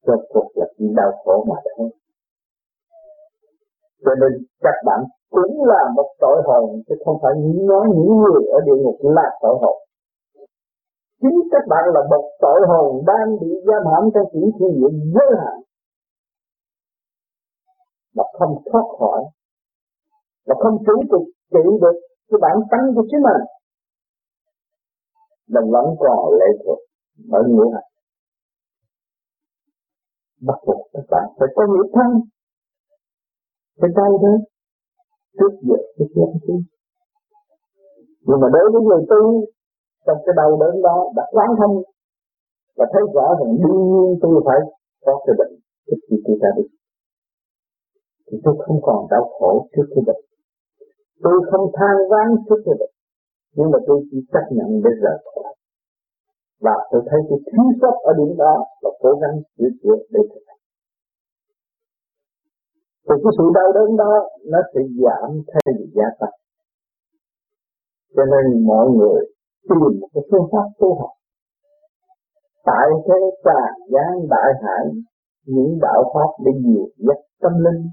[0.06, 1.90] Cho cuộc là chỉ đau khổ mà thôi
[4.04, 8.14] cho nên các bạn cũng là một tội hồn, chứ không phải những nói những
[8.18, 9.78] người ở địa ngục là tội hồn.
[11.22, 15.14] Chính các bạn là một tội hồn đang bị giam hãm trong những thiên diện
[15.14, 15.58] giới hạn.
[18.16, 19.24] Mà không thoát khỏi,
[20.48, 21.96] mà không chủ được trị được
[22.30, 23.42] cái bản tánh của chính mình.
[25.48, 26.80] Mình vẫn còn lệ thuộc
[27.32, 27.90] ở nghĩa hành.
[30.48, 32.22] Bắt buộc các bạn phải có nghĩa thân
[33.82, 34.34] cái đau đó
[35.38, 36.54] trước giờ trước giờ chứ.
[38.28, 39.46] Nhưng mà đối với người tu,
[40.06, 41.76] trong cái đau đớn đó, đã quán thông,
[42.78, 44.60] và thấy rõ rằng đương nhiên tôi phải
[45.06, 45.54] có cái bệnh
[45.88, 46.64] trước khi tôi ra đi.
[48.28, 50.22] Thì tôi không còn đau khổ trước cái bệnh.
[51.24, 52.96] Tôi không than ván trước cái bệnh,
[53.56, 55.54] nhưng mà tôi chỉ chấp nhận để rời khỏi.
[56.62, 60.22] Và tôi thấy cái thiếu sót ở điểm đó, và cố gắng sửa chữa để
[60.32, 60.55] thực hành
[63.16, 64.14] thì cái sự đau đớn đó,
[64.52, 66.36] nó sẽ giảm thay vì gia tăng
[68.16, 69.22] cho nên mọi người
[69.70, 71.14] tìm một cái phương pháp tu học.
[72.66, 74.86] Tại thế tràn gian đại hải
[75.46, 77.84] những đạo pháp để dìu dắt tâm linh,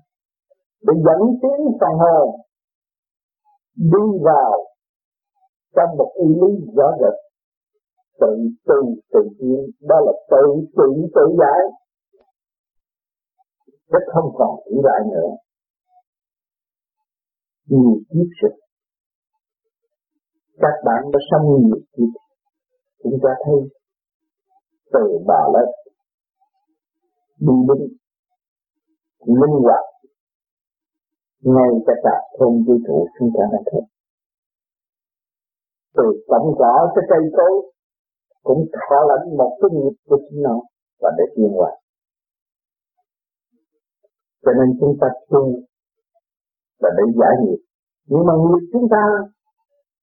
[0.86, 2.40] để dẫn tiến phần hồn
[3.76, 4.52] đi vào
[5.76, 7.14] trong một ý lý rõ rệt.
[8.20, 11.60] Tự tu tự nhiên, đó là tự tự tự giải
[13.92, 15.30] rất không còn ý lại nữa.
[17.68, 18.54] Nhiều kiếp sức,
[20.62, 22.12] các bạn đã sống nhiều kiếp.
[23.02, 23.54] Chúng ta thấy
[24.92, 25.72] từ bà lớp
[27.38, 27.88] đi đứng
[29.40, 29.84] linh hoạt
[31.40, 33.80] ngay cả cả thôn vũ trụ chúng ta đã thấy.
[35.96, 37.72] Từ tổng cỏ tới cây cối
[38.42, 40.60] cũng thọ lãnh một cái nghiệp của chính nó
[41.00, 41.81] và để tiến hoạt
[44.42, 45.44] cho nên chúng ta tu
[46.82, 47.60] là để giải nghiệp.
[48.06, 49.02] Nhưng mà nghiệp chúng ta,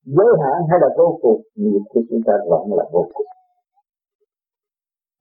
[0.04, 3.26] giới hạn hay là vô cùng, nghiệp của chúng ta vẫn là vô cùng.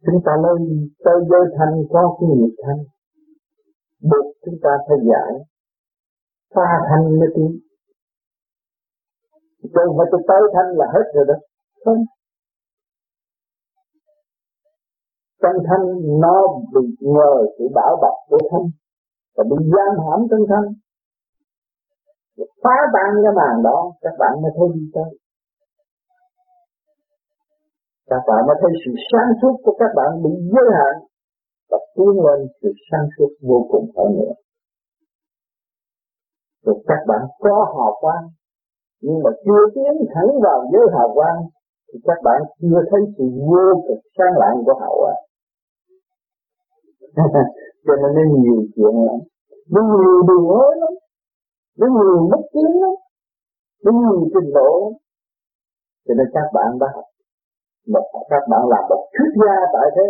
[0.06, 2.82] Chúng ta lên tới giới thanh có cái nghiệp thanh.
[4.10, 5.32] Buộc chúng ta phải giải.
[6.56, 7.60] Pha thanh mới tiến.
[9.62, 11.34] Chứ mà tôi tới thanh là hết rồi đó.
[11.86, 12.04] Không.
[15.42, 15.86] Trong thanh
[16.22, 18.70] nó bị ngờ sự bảo bọc của thanh
[19.40, 20.64] và bị giam hãm trong thân.
[22.64, 25.12] Phá tan cái màn đó, các bạn mới thấy đi tới.
[28.10, 30.94] Các bạn mới thấy sự sáng suốt của các bạn bị giới hạn
[31.70, 34.34] và tiến lên sự sáng suốt vô cùng ở nữa.
[36.66, 38.26] Rồi các bạn có hào quang,
[39.02, 41.40] nhưng mà chưa tiến thẳng vào giới hào quang,
[41.88, 45.22] thì các bạn chưa thấy sự vô cực sáng lạng của hào quang.
[47.86, 49.20] cho nên nó nhiều chuyện lắm.
[49.74, 50.94] Nó nhiều đường hối lắm.
[51.80, 52.94] Nó nhiều mất tiến lắm.
[53.84, 54.94] Nó nhiều trình độ lắm.
[56.06, 57.08] Cho nên các bạn đã học
[57.88, 60.08] mà các bạn làm bậc thuyết gia tại thế.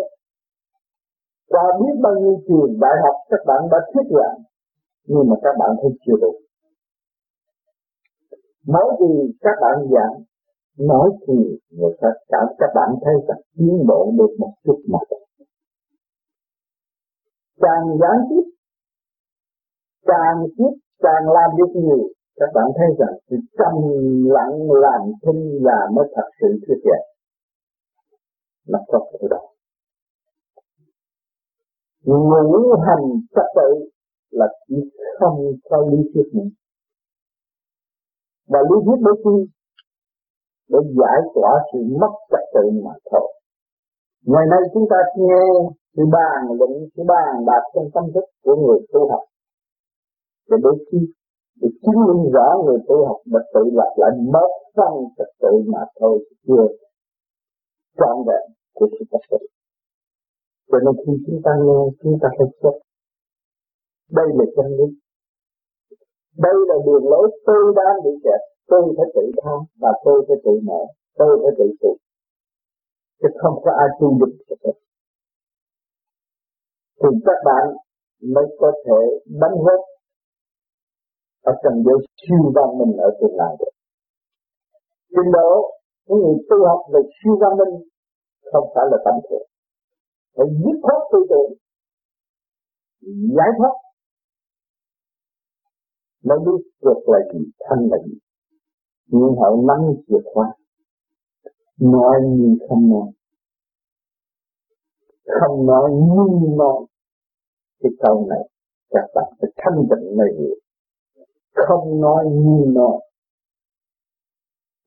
[1.52, 4.38] Qua biết bao nhiêu trường đại học các bạn đã thuyết giảng.
[5.08, 6.32] Nhưng mà các bạn thấy chưa đủ
[8.74, 10.24] mỗi gì các bạn giảng,
[10.88, 11.34] nói thì
[11.78, 15.19] người ta cảm các bạn thấy rằng tiến bộ được một chút mà thôi
[17.62, 18.46] càng gián tiếp,
[20.06, 23.74] càng tiếp càng làm việc nhiều, các bạn thấy rằng sự trầm
[24.36, 27.10] lặng làm thinh là mới thật sự thuyết giảng
[28.70, 29.42] nó có thể đó.
[32.06, 33.90] Ngũ hành trật tự
[34.30, 34.76] là chỉ
[35.20, 35.38] không
[35.70, 36.50] có lý thuyết nữa
[38.48, 39.52] và lý thuyết để chi
[40.70, 43.34] để giải tỏa sự mất trật tự mà thôi.
[44.26, 45.44] Ngày nay chúng ta nghe
[45.96, 49.24] sự bàn luận sự bàn đạt trong tâm thức của người tu học.
[50.50, 50.98] Để đôi chi
[51.62, 55.54] để chứng minh rõ người tu học đã tự lập lại mất phần trật tự
[55.74, 56.66] mà thôi chưa
[57.98, 59.38] trọn vẹn của sự trật tự
[60.72, 62.76] cho nên khi chúng ta nghe, chúng ta phải xét
[64.18, 64.88] đây là chân lý.
[66.46, 68.42] Đây là đường lối tôi đang bị kẹt.
[68.68, 70.82] Tôi phải tự tha và tôi phải tự mở.
[71.18, 71.98] Tôi phải tự phụ.
[73.22, 74.56] Chứ không có ai tu được cho
[77.00, 77.66] thì các bạn
[78.34, 79.02] mới có thể
[79.42, 79.80] đánh hết
[81.42, 83.74] ở trong giới siêu văn minh ở tương lai được.
[85.10, 85.72] Trình độ
[86.08, 87.74] những người tu học về siêu văn minh
[88.52, 89.48] không phải là tầm thường.
[90.36, 91.52] Phải dứt khoát tư tưởng,
[93.38, 93.76] giải thoát
[96.24, 98.18] mới biết được là gì, thanh là gì.
[99.06, 100.54] Nhưng họ nắm chìa khóa,
[101.80, 103.08] nói như không nói.
[105.40, 106.89] không nói nhưng nói
[107.82, 108.44] cái câu này,
[108.90, 110.56] các bạn phải thanh tịnh mới hiểu.
[111.56, 113.00] Không nói như nói.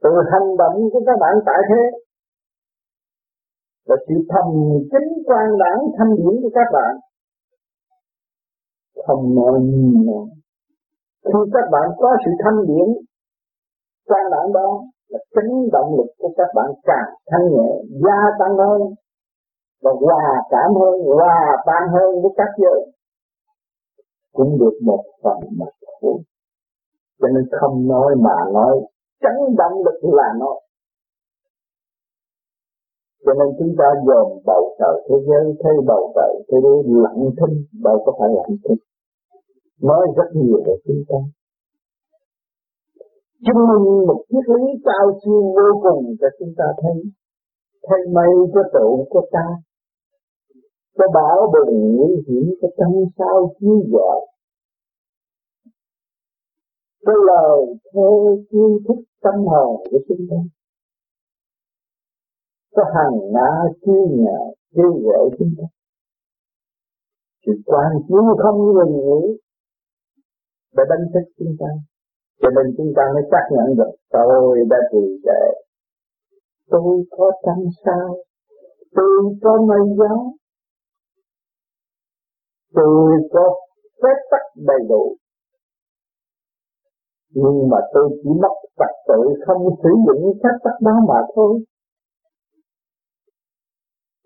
[0.02, 1.98] Từ hành động của các bạn tại thế.
[3.84, 4.46] Là sự thầm
[4.90, 6.96] chính quan đảng thanh điển của các bạn.
[9.06, 10.26] Không nói như nói.
[11.24, 12.88] Khi các bạn có sự thanh điển,
[14.06, 17.70] quan đảng đó là chính động lực của các bạn càng thanh nhẹ,
[18.04, 18.80] gia tăng hơn
[19.82, 22.80] và hòa cảm hơn, hòa tan hơn với các giới.
[24.32, 25.66] Cũng được một phần mà
[26.02, 26.22] thôi
[27.22, 28.74] cho nên không nói mà nói,
[29.22, 30.60] chấn động lực là nói.
[33.24, 37.20] Cho nên chúng ta dồn bầu trời thế giới, thấy bầu trời thế giới lặng
[37.38, 38.82] thinh, đâu có phải lặng thinh.
[39.82, 41.18] Nói rất nhiều về chúng ta.
[43.44, 47.02] Chứng minh một triết lý cao siêu vô cùng cho chúng ta thấy.
[47.88, 49.46] Thấy mây có trụ có ta
[50.98, 54.20] có bảo bừng nguy hiểm có trăm sao chiếu dọi.
[57.06, 57.60] Cái lời
[57.92, 58.10] thơ
[58.50, 60.36] chiêu thức tâm hồn của chúng ta
[62.76, 63.50] có hàng ngã
[63.84, 64.38] chiêu nhà
[64.74, 65.64] kêu gọi chúng ta.
[67.46, 69.38] Sự quan chiếu không ngừng nghỉ
[70.76, 71.66] để đánh thức chúng ta.
[72.40, 75.42] Cho nên chúng ta mới xác nhận được, tôi đã trì trệ.
[76.70, 78.16] Tôi có trăng sao?
[78.94, 80.32] Tôi có mây gió?
[82.74, 83.44] Tôi có
[84.02, 85.16] phép tắc đầy đủ.
[87.30, 91.64] Nhưng mà tôi chỉ mất trật tự không sử dụng phép tắc đó mà thôi.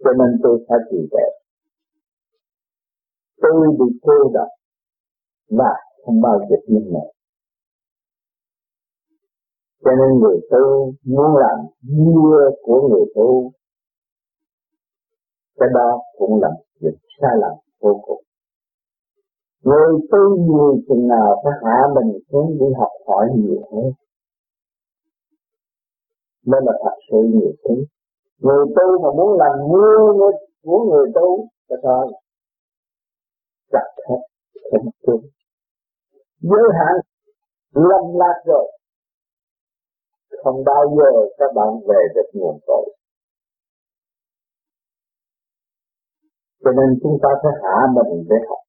[0.05, 1.27] Cho nên tôi phải trì trệ
[3.43, 4.49] tôi bị cô độc
[5.51, 5.73] và
[6.05, 7.13] không bao giờ yên nổi.
[9.85, 11.67] Cho nên người tu muốn làm
[11.97, 13.53] vua của người tu
[15.57, 18.26] cái đó cũng là việc sai lầm vô cùng
[19.67, 23.93] người tu nhiều chừng nào phải hạ mình xuống đi học hỏi nhiều hơn?
[26.47, 27.75] Đó là thật sự nhiều thứ.
[28.39, 30.31] Người tu mà muốn làm vua
[30.63, 32.13] của người tu thì thôi
[33.73, 34.21] chặt hết,
[34.71, 35.21] không tu
[36.41, 36.95] giới hạn
[37.73, 38.73] lâm lạc rồi.
[40.45, 42.97] Không bao giờ các bạn về được nguồn cội.
[46.65, 48.66] Cho nên chúng ta phải hạ mình để học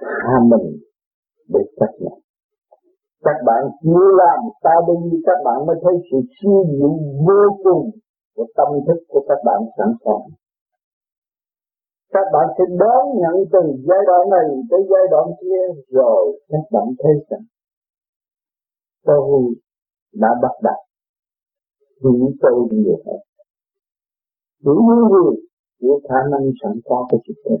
[0.00, 0.66] hạ mình
[1.48, 2.18] để chấp nhận.
[3.24, 6.92] Các bạn chưa làm ta đi, các bạn mới thấy sự siêu diệu
[7.26, 7.90] vô cùng
[8.34, 10.26] của tâm thức của các bạn sẵn sàng.
[12.12, 16.64] Các bạn sẽ đón nhận từ giai đoạn này tới giai đoạn kia rồi các
[16.72, 17.44] bạn thấy rằng
[19.04, 19.54] tôi
[20.14, 20.80] đã bắt đặt
[22.02, 23.20] hiểu tôi nhiều hơn
[24.64, 25.46] hiểu như gì?
[25.82, 27.58] Hiểu khả năng sẵn có của chúng tôi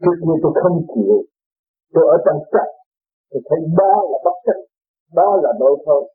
[0.00, 1.16] trước kia tôi không chịu.
[1.94, 2.68] Tôi ở trong chắc
[3.30, 4.58] tôi thấy đó là bất chấp
[5.18, 6.12] đó là đôi thôi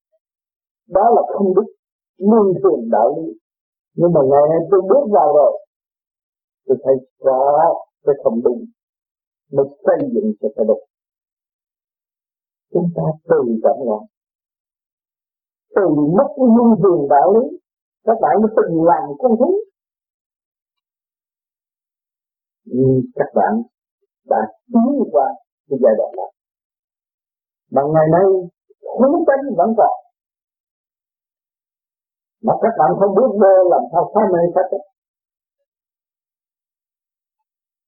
[0.87, 1.67] đó là không đức,
[2.17, 3.27] luân thường đạo lý.
[3.95, 5.53] Nhưng mà ngày nay tôi bước vào rồi
[6.65, 7.73] tôi thấy có
[8.03, 8.65] tôi không đúng.
[9.51, 10.83] Mới xây dựng cho cái đúng.
[12.73, 14.01] Chúng ta từ cảm nhận.
[15.75, 15.85] Từ
[16.17, 17.57] mất luân thường đạo lý
[18.05, 19.59] các bạn mới từng làm con thú.
[22.65, 23.61] Nhưng các bạn
[24.31, 24.37] đã
[24.71, 25.27] tiến qua
[25.67, 26.31] cái giai đoạn này.
[27.73, 28.25] Mà ngày nay
[28.97, 29.93] khốn tánh vẫn còn.
[32.45, 34.83] Mà các bạn không biết vô làm sao phá mê sách chấp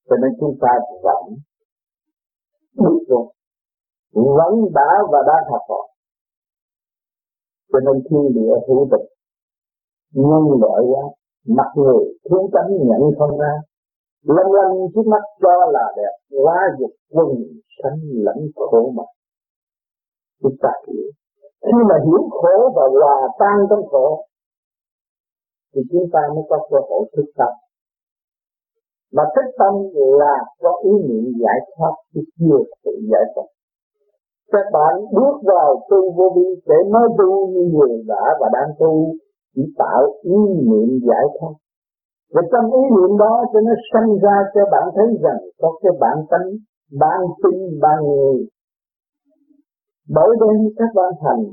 [0.08, 0.72] cho nên chúng ta
[1.02, 1.22] vẫn
[2.74, 3.32] biết vô
[4.14, 5.88] vẫn đã và đang học hỏi.
[7.72, 9.06] Cho nên thiên địa hữu tình
[10.12, 11.02] nhân loại quá
[11.56, 13.52] mặt người thiếu tánh nhận không ra
[14.36, 16.14] lanh lanh trước mắt cho là đẹp
[16.44, 17.28] quá dục quân
[17.78, 19.06] sanh lẫn khổ mà.
[20.42, 21.06] Chúng ta hiểu.
[21.64, 24.24] Khi mà hiểu khổ và hòa tan trong khổ,
[25.74, 27.52] thì chúng ta mới có cơ hội thức tâm
[29.12, 29.74] mà thức tâm
[30.20, 33.48] là có ý niệm giải thoát chứ chưa sự giải thoát.
[34.52, 38.70] Các bạn bước vào tu vô vi để nói tu như người đã và đang
[38.78, 39.14] tu,
[39.54, 40.36] chỉ tạo ý
[40.68, 41.54] niệm giải thoát
[42.34, 45.92] và trong ý niệm đó cho nó sanh ra cho bạn thấy rằng có cái
[46.00, 46.48] bản tánh
[47.00, 48.36] ban tin ban người.
[50.16, 51.44] Bởi đây các bạn thành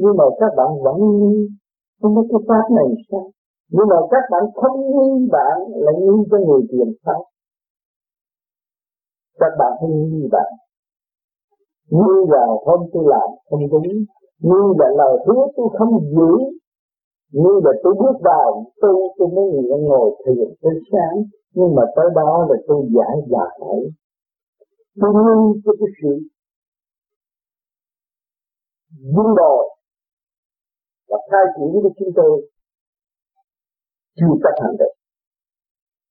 [0.00, 1.48] nhưng mà các bạn vẫn nghi.
[2.00, 3.30] Không có cái pháp này sao?
[3.70, 7.20] Nhưng mà các bạn không nghi bạn lại nghi cho người tiền pháp.
[9.40, 10.50] Các bạn không nghi bạn.
[11.90, 13.98] Nghi là không tôi làm không đúng,
[14.48, 16.57] nghi là lời hứa tôi không giữ
[17.30, 21.16] nhưng là tôi bước vào tu tôi mới ngồi ngồi thiền tới sáng.
[21.54, 23.58] Nhưng mà tới đó là tôi giải giải
[25.00, 26.12] tôi ngưng cho cái sự
[29.14, 29.64] dung đồi
[31.08, 32.50] và khai triển với chúng tôi.
[34.16, 34.92] Chưa chấp hành được.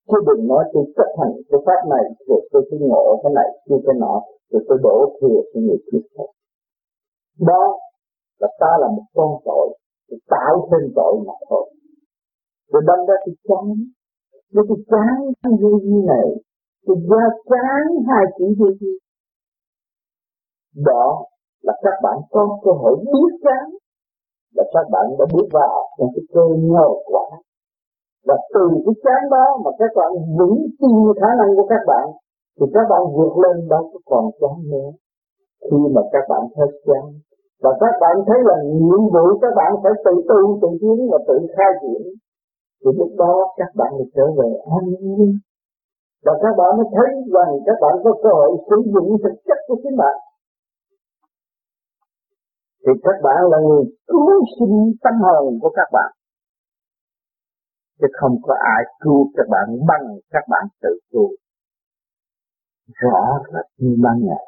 [0.07, 3.49] Chứ đừng nói tôi chấp hành cái pháp này, rồi tôi cứ ngộ cái này
[3.69, 5.99] chưa cái nọ, rồi tôi đổ thừa cho người kia
[7.39, 7.77] đó
[8.39, 11.65] là ta là một con tội tôi tạo thêm tội mà thôi.
[12.71, 13.65] Rồi đâm ra tôi chán
[14.53, 16.27] nếu tôi chán cái vô vi này
[16.85, 18.93] tôi ra chán hai chữ vô vi
[20.85, 21.25] đó
[21.61, 23.65] là các bạn có cơ hội biết chán,
[24.55, 27.27] là các bạn đã bước vào trong cái cơ nhờ quả.
[28.27, 32.05] Và từ cái chán đó mà các bạn vững tin khả năng của các bạn,
[32.59, 34.89] thì các bạn vượt lên đó có còn chán nữa.
[35.61, 37.03] Khi mà các bạn hết chán
[37.63, 41.19] và các bạn thấy là nhiệm vụ các bạn phải tự tu, tự tiến và
[41.27, 42.01] tự khai triển.
[42.81, 45.31] Thì lúc đó các bạn được trở về an nhiên.
[46.25, 49.59] Và các bạn mới thấy rằng các bạn có cơ hội sử dụng thực chất
[49.67, 50.17] của chính bạn.
[52.83, 56.11] Thì các bạn là người cứu sinh tâm hồn của các bạn.
[57.99, 61.29] Chứ không có ai cứu các bạn bằng các bạn tự cứu.
[62.93, 64.45] Rõ rệt như ban ngày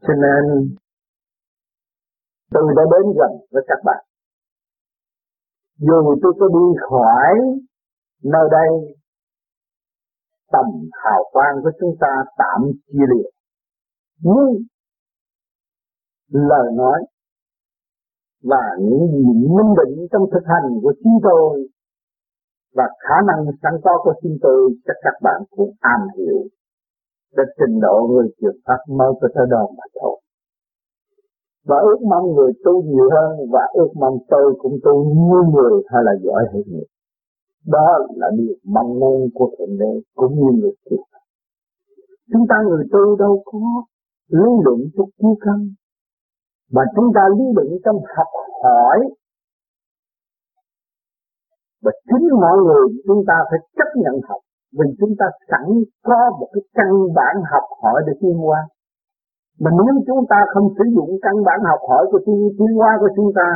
[0.00, 0.74] cho nên,
[2.50, 4.04] tôi đã đến gần với các bạn.
[5.78, 7.34] Dù tôi có đi khỏi
[8.24, 8.70] nơi đây,
[10.52, 13.30] tầm hào quang của chúng ta tạm chia liệt
[14.20, 14.64] nhưng,
[16.28, 17.00] lời nói
[18.42, 19.24] và những gì
[19.56, 21.68] minh định trong thực hành của chúng tôi
[22.74, 26.42] và khả năng sẵn có của chúng tôi, chắc các bạn cũng am hiểu
[27.36, 30.20] để trình độ người truyền pháp mới có tới đó mà thôi.
[31.68, 35.82] Và ước mong người tu nhiều hơn, và ước mong tôi cũng tu như người
[35.90, 36.88] hay là giỏi hơn người.
[37.66, 41.00] Đó là điều mong muốn của Thượng Đế cũng như người truyền
[42.32, 43.58] Chúng ta người tu đâu có
[44.28, 45.68] lý luận chút kiêu căn
[46.72, 48.30] mà chúng ta lý luận trong học
[48.62, 48.98] hỏi
[51.82, 54.40] và chính mọi người chúng ta phải chấp nhận học
[54.76, 55.66] vì chúng ta sẵn
[56.08, 58.60] có một cái căn bản học hỏi để tiến qua
[59.62, 62.90] mà nếu chúng ta không sử dụng căn bản học hỏi của tiến, tiến hóa
[63.00, 63.48] của chúng ta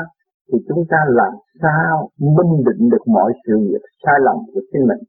[0.49, 1.33] thì chúng ta làm
[1.63, 5.03] sao minh định được mọi sự việc sai lầm của chính mình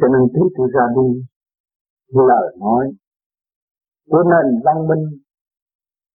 [0.00, 1.08] cho nên chúng tôi ra đi
[2.28, 2.92] lời nói
[4.10, 5.04] của nền văn minh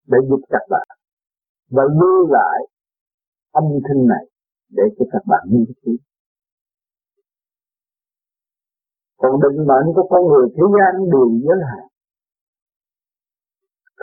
[0.06, 0.88] để giúp các bạn
[1.70, 2.58] và lưu lại
[3.52, 4.24] âm thanh này
[4.70, 5.96] để cho các bạn nghiên cứu.
[9.22, 11.84] Còn định mệnh của con người thế gian đều giới hạn.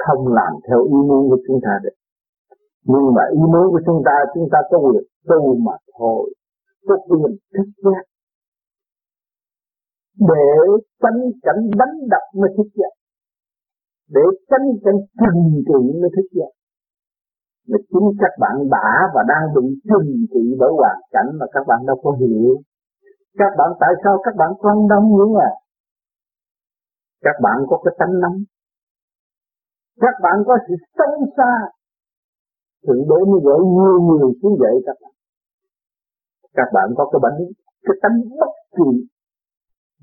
[0.04, 1.96] Không làm theo ý muốn của chúng ta được.
[2.92, 6.34] Nhưng mà ý muốn của chúng ta, chúng ta có quyền tu mà thôi.
[6.88, 8.04] Có quyền thức giác.
[10.30, 10.48] Để
[11.02, 12.94] tránh cảnh đánh đập mới thức giác
[14.16, 16.52] để tránh cảnh trừng trị mới thức giác
[17.70, 21.64] mà chính các bạn đã và đang bị trừng trị bởi hoàn cảnh mà các
[21.68, 22.62] bạn đâu có hiểu
[23.40, 25.52] các bạn tại sao các bạn quan đông nữa à
[27.26, 28.38] các bạn có cái tánh nóng
[30.04, 31.54] các bạn có sự sâu xa
[32.86, 35.14] thượng đế mới gửi nhiều người xuống dậy các bạn
[36.58, 37.40] các bạn có cái bệnh
[37.86, 38.90] cái tánh bất kỳ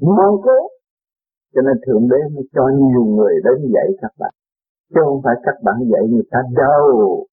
[0.00, 0.58] ngoan cố
[1.56, 4.34] cho nên Thượng Đế mới cho nhiều người đến dạy các bạn.
[4.94, 7.26] Chứ không phải các bạn dạy người ta đâu.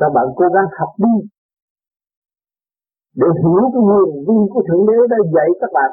[0.00, 1.14] Các bạn cố gắng học đi.
[3.20, 5.90] Để hiểu cái nguồn vi của Thượng Đế đã dạy các bạn.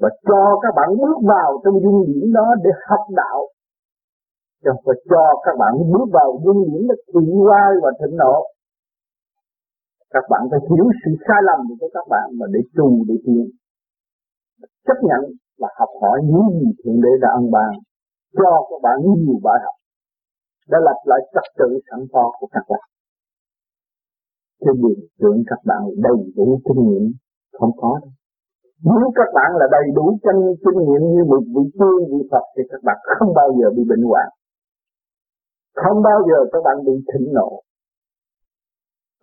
[0.00, 3.38] Và cho các bạn bước vào trong dung điển đó để học đạo.
[4.64, 4.70] Chứ
[5.10, 8.36] cho các bạn bước vào dung điển để thủy hoai và thịnh nộ.
[10.14, 13.46] Các bạn phải hiểu sự sai lầm của các bạn mà để trù để tiến
[14.86, 15.22] chấp nhận
[15.60, 17.72] và học hỏi những gì Thượng Đế đã ân ban
[18.38, 19.76] cho các bạn nhiều bài học
[20.70, 22.89] để lập lại trật tự sẵn có của các bạn
[24.62, 27.04] cái điều tưởng các bạn đầy đủ kinh nghiệm
[27.58, 28.12] không có đâu.
[28.84, 32.44] Nếu các bạn là đầy đủ chân kinh nghiệm như một vị tiên, vị Phật,
[32.54, 34.28] thì các bạn không bao giờ bị bệnh hoạn.
[35.82, 37.50] Không bao giờ các bạn bị thịnh nộ.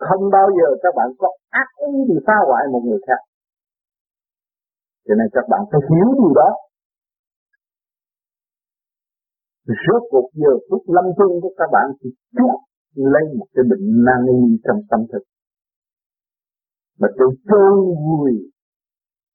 [0.07, 3.21] Không bao giờ các bạn có ác ý gì phá hoại một người khác.
[5.07, 6.49] Cho nên các bạn phải hiểu điều đó.
[9.85, 12.66] Rốt cuộc giờ phút lâm chung của các bạn thì chuốt
[13.13, 15.23] lấy một cái bệnh nan y trong tâm thức.
[16.99, 18.31] Mà tôi trôi vui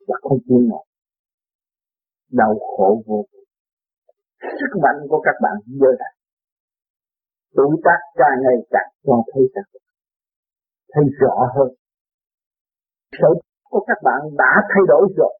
[0.09, 0.85] và không chịu nổi.
[2.31, 3.45] Đau khổ vô cùng.
[4.41, 6.15] Sức mạnh của các bạn giờ đại
[7.57, 9.83] tuổi tác càng ngày càng cho thấy rằng,
[10.95, 11.69] thấy rõ hơn
[13.19, 13.29] sở
[13.71, 15.39] của các bạn đã thay đổi rồi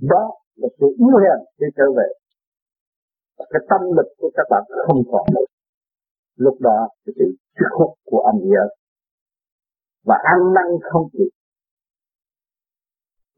[0.00, 2.08] đó là sự yếu hèn để trở về
[3.40, 5.46] và cái tâm lực của các bạn không còn nữa.
[6.36, 7.26] Lúc đó thì sự
[7.58, 8.64] sức hút của âm nhớ.
[10.04, 11.30] Và ăn năn không kịp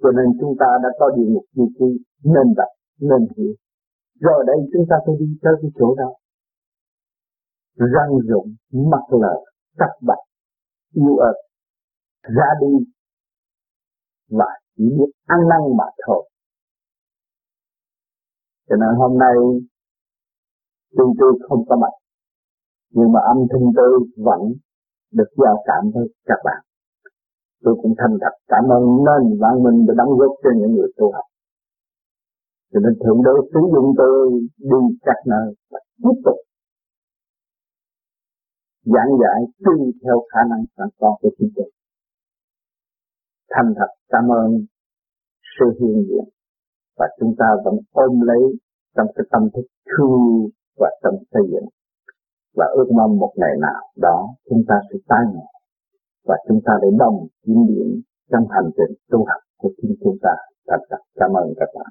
[0.03, 1.91] cho nên chúng ta đã có địa ngục như trì
[2.25, 3.55] nên đặt nên hiểu.
[4.21, 6.11] Rồi đây chúng ta phải đi tới cái chỗ đó.
[7.77, 8.55] Răng rụng,
[8.91, 9.35] mặt lờ
[9.79, 10.25] tắt bạch
[10.95, 11.35] yêu ớt,
[12.23, 12.87] ra đi.
[14.31, 14.47] Và
[14.77, 16.29] chỉ biết ăn năn mà thôi.
[18.69, 19.35] Cho nên hôm nay
[20.97, 21.95] tuy tôi không có mặt.
[22.91, 24.43] Nhưng mà âm thanh tôi vẫn
[25.13, 26.61] được giao cảm với các bạn.
[27.65, 30.91] Tôi cũng thành thật cảm ơn nên bạn mình đã đóng góp cho những người
[30.97, 31.25] tu học.
[32.73, 34.17] Cho nên thượng đế sử dụng tôi
[34.71, 36.39] đi các nơi và tiếp tục
[38.85, 41.71] giảng giải tùy theo khả năng sẵn có của chúng tôi.
[43.51, 44.49] Thành thật cảm ơn
[45.55, 46.25] sự hiện diện
[46.99, 48.43] và chúng ta vẫn ôm lấy
[48.97, 50.49] trong cái tâm thức thương
[50.81, 51.69] và tâm xây dựng
[52.57, 55.47] và ước mong một ngày nào đó chúng ta sẽ tái ngộ
[56.29, 60.17] và chúng ta để đồng kiếm điểm trong hành trình tu học của chính chúng
[60.23, 60.35] ta.
[60.69, 61.91] Thật thật cảm ơn các bạn.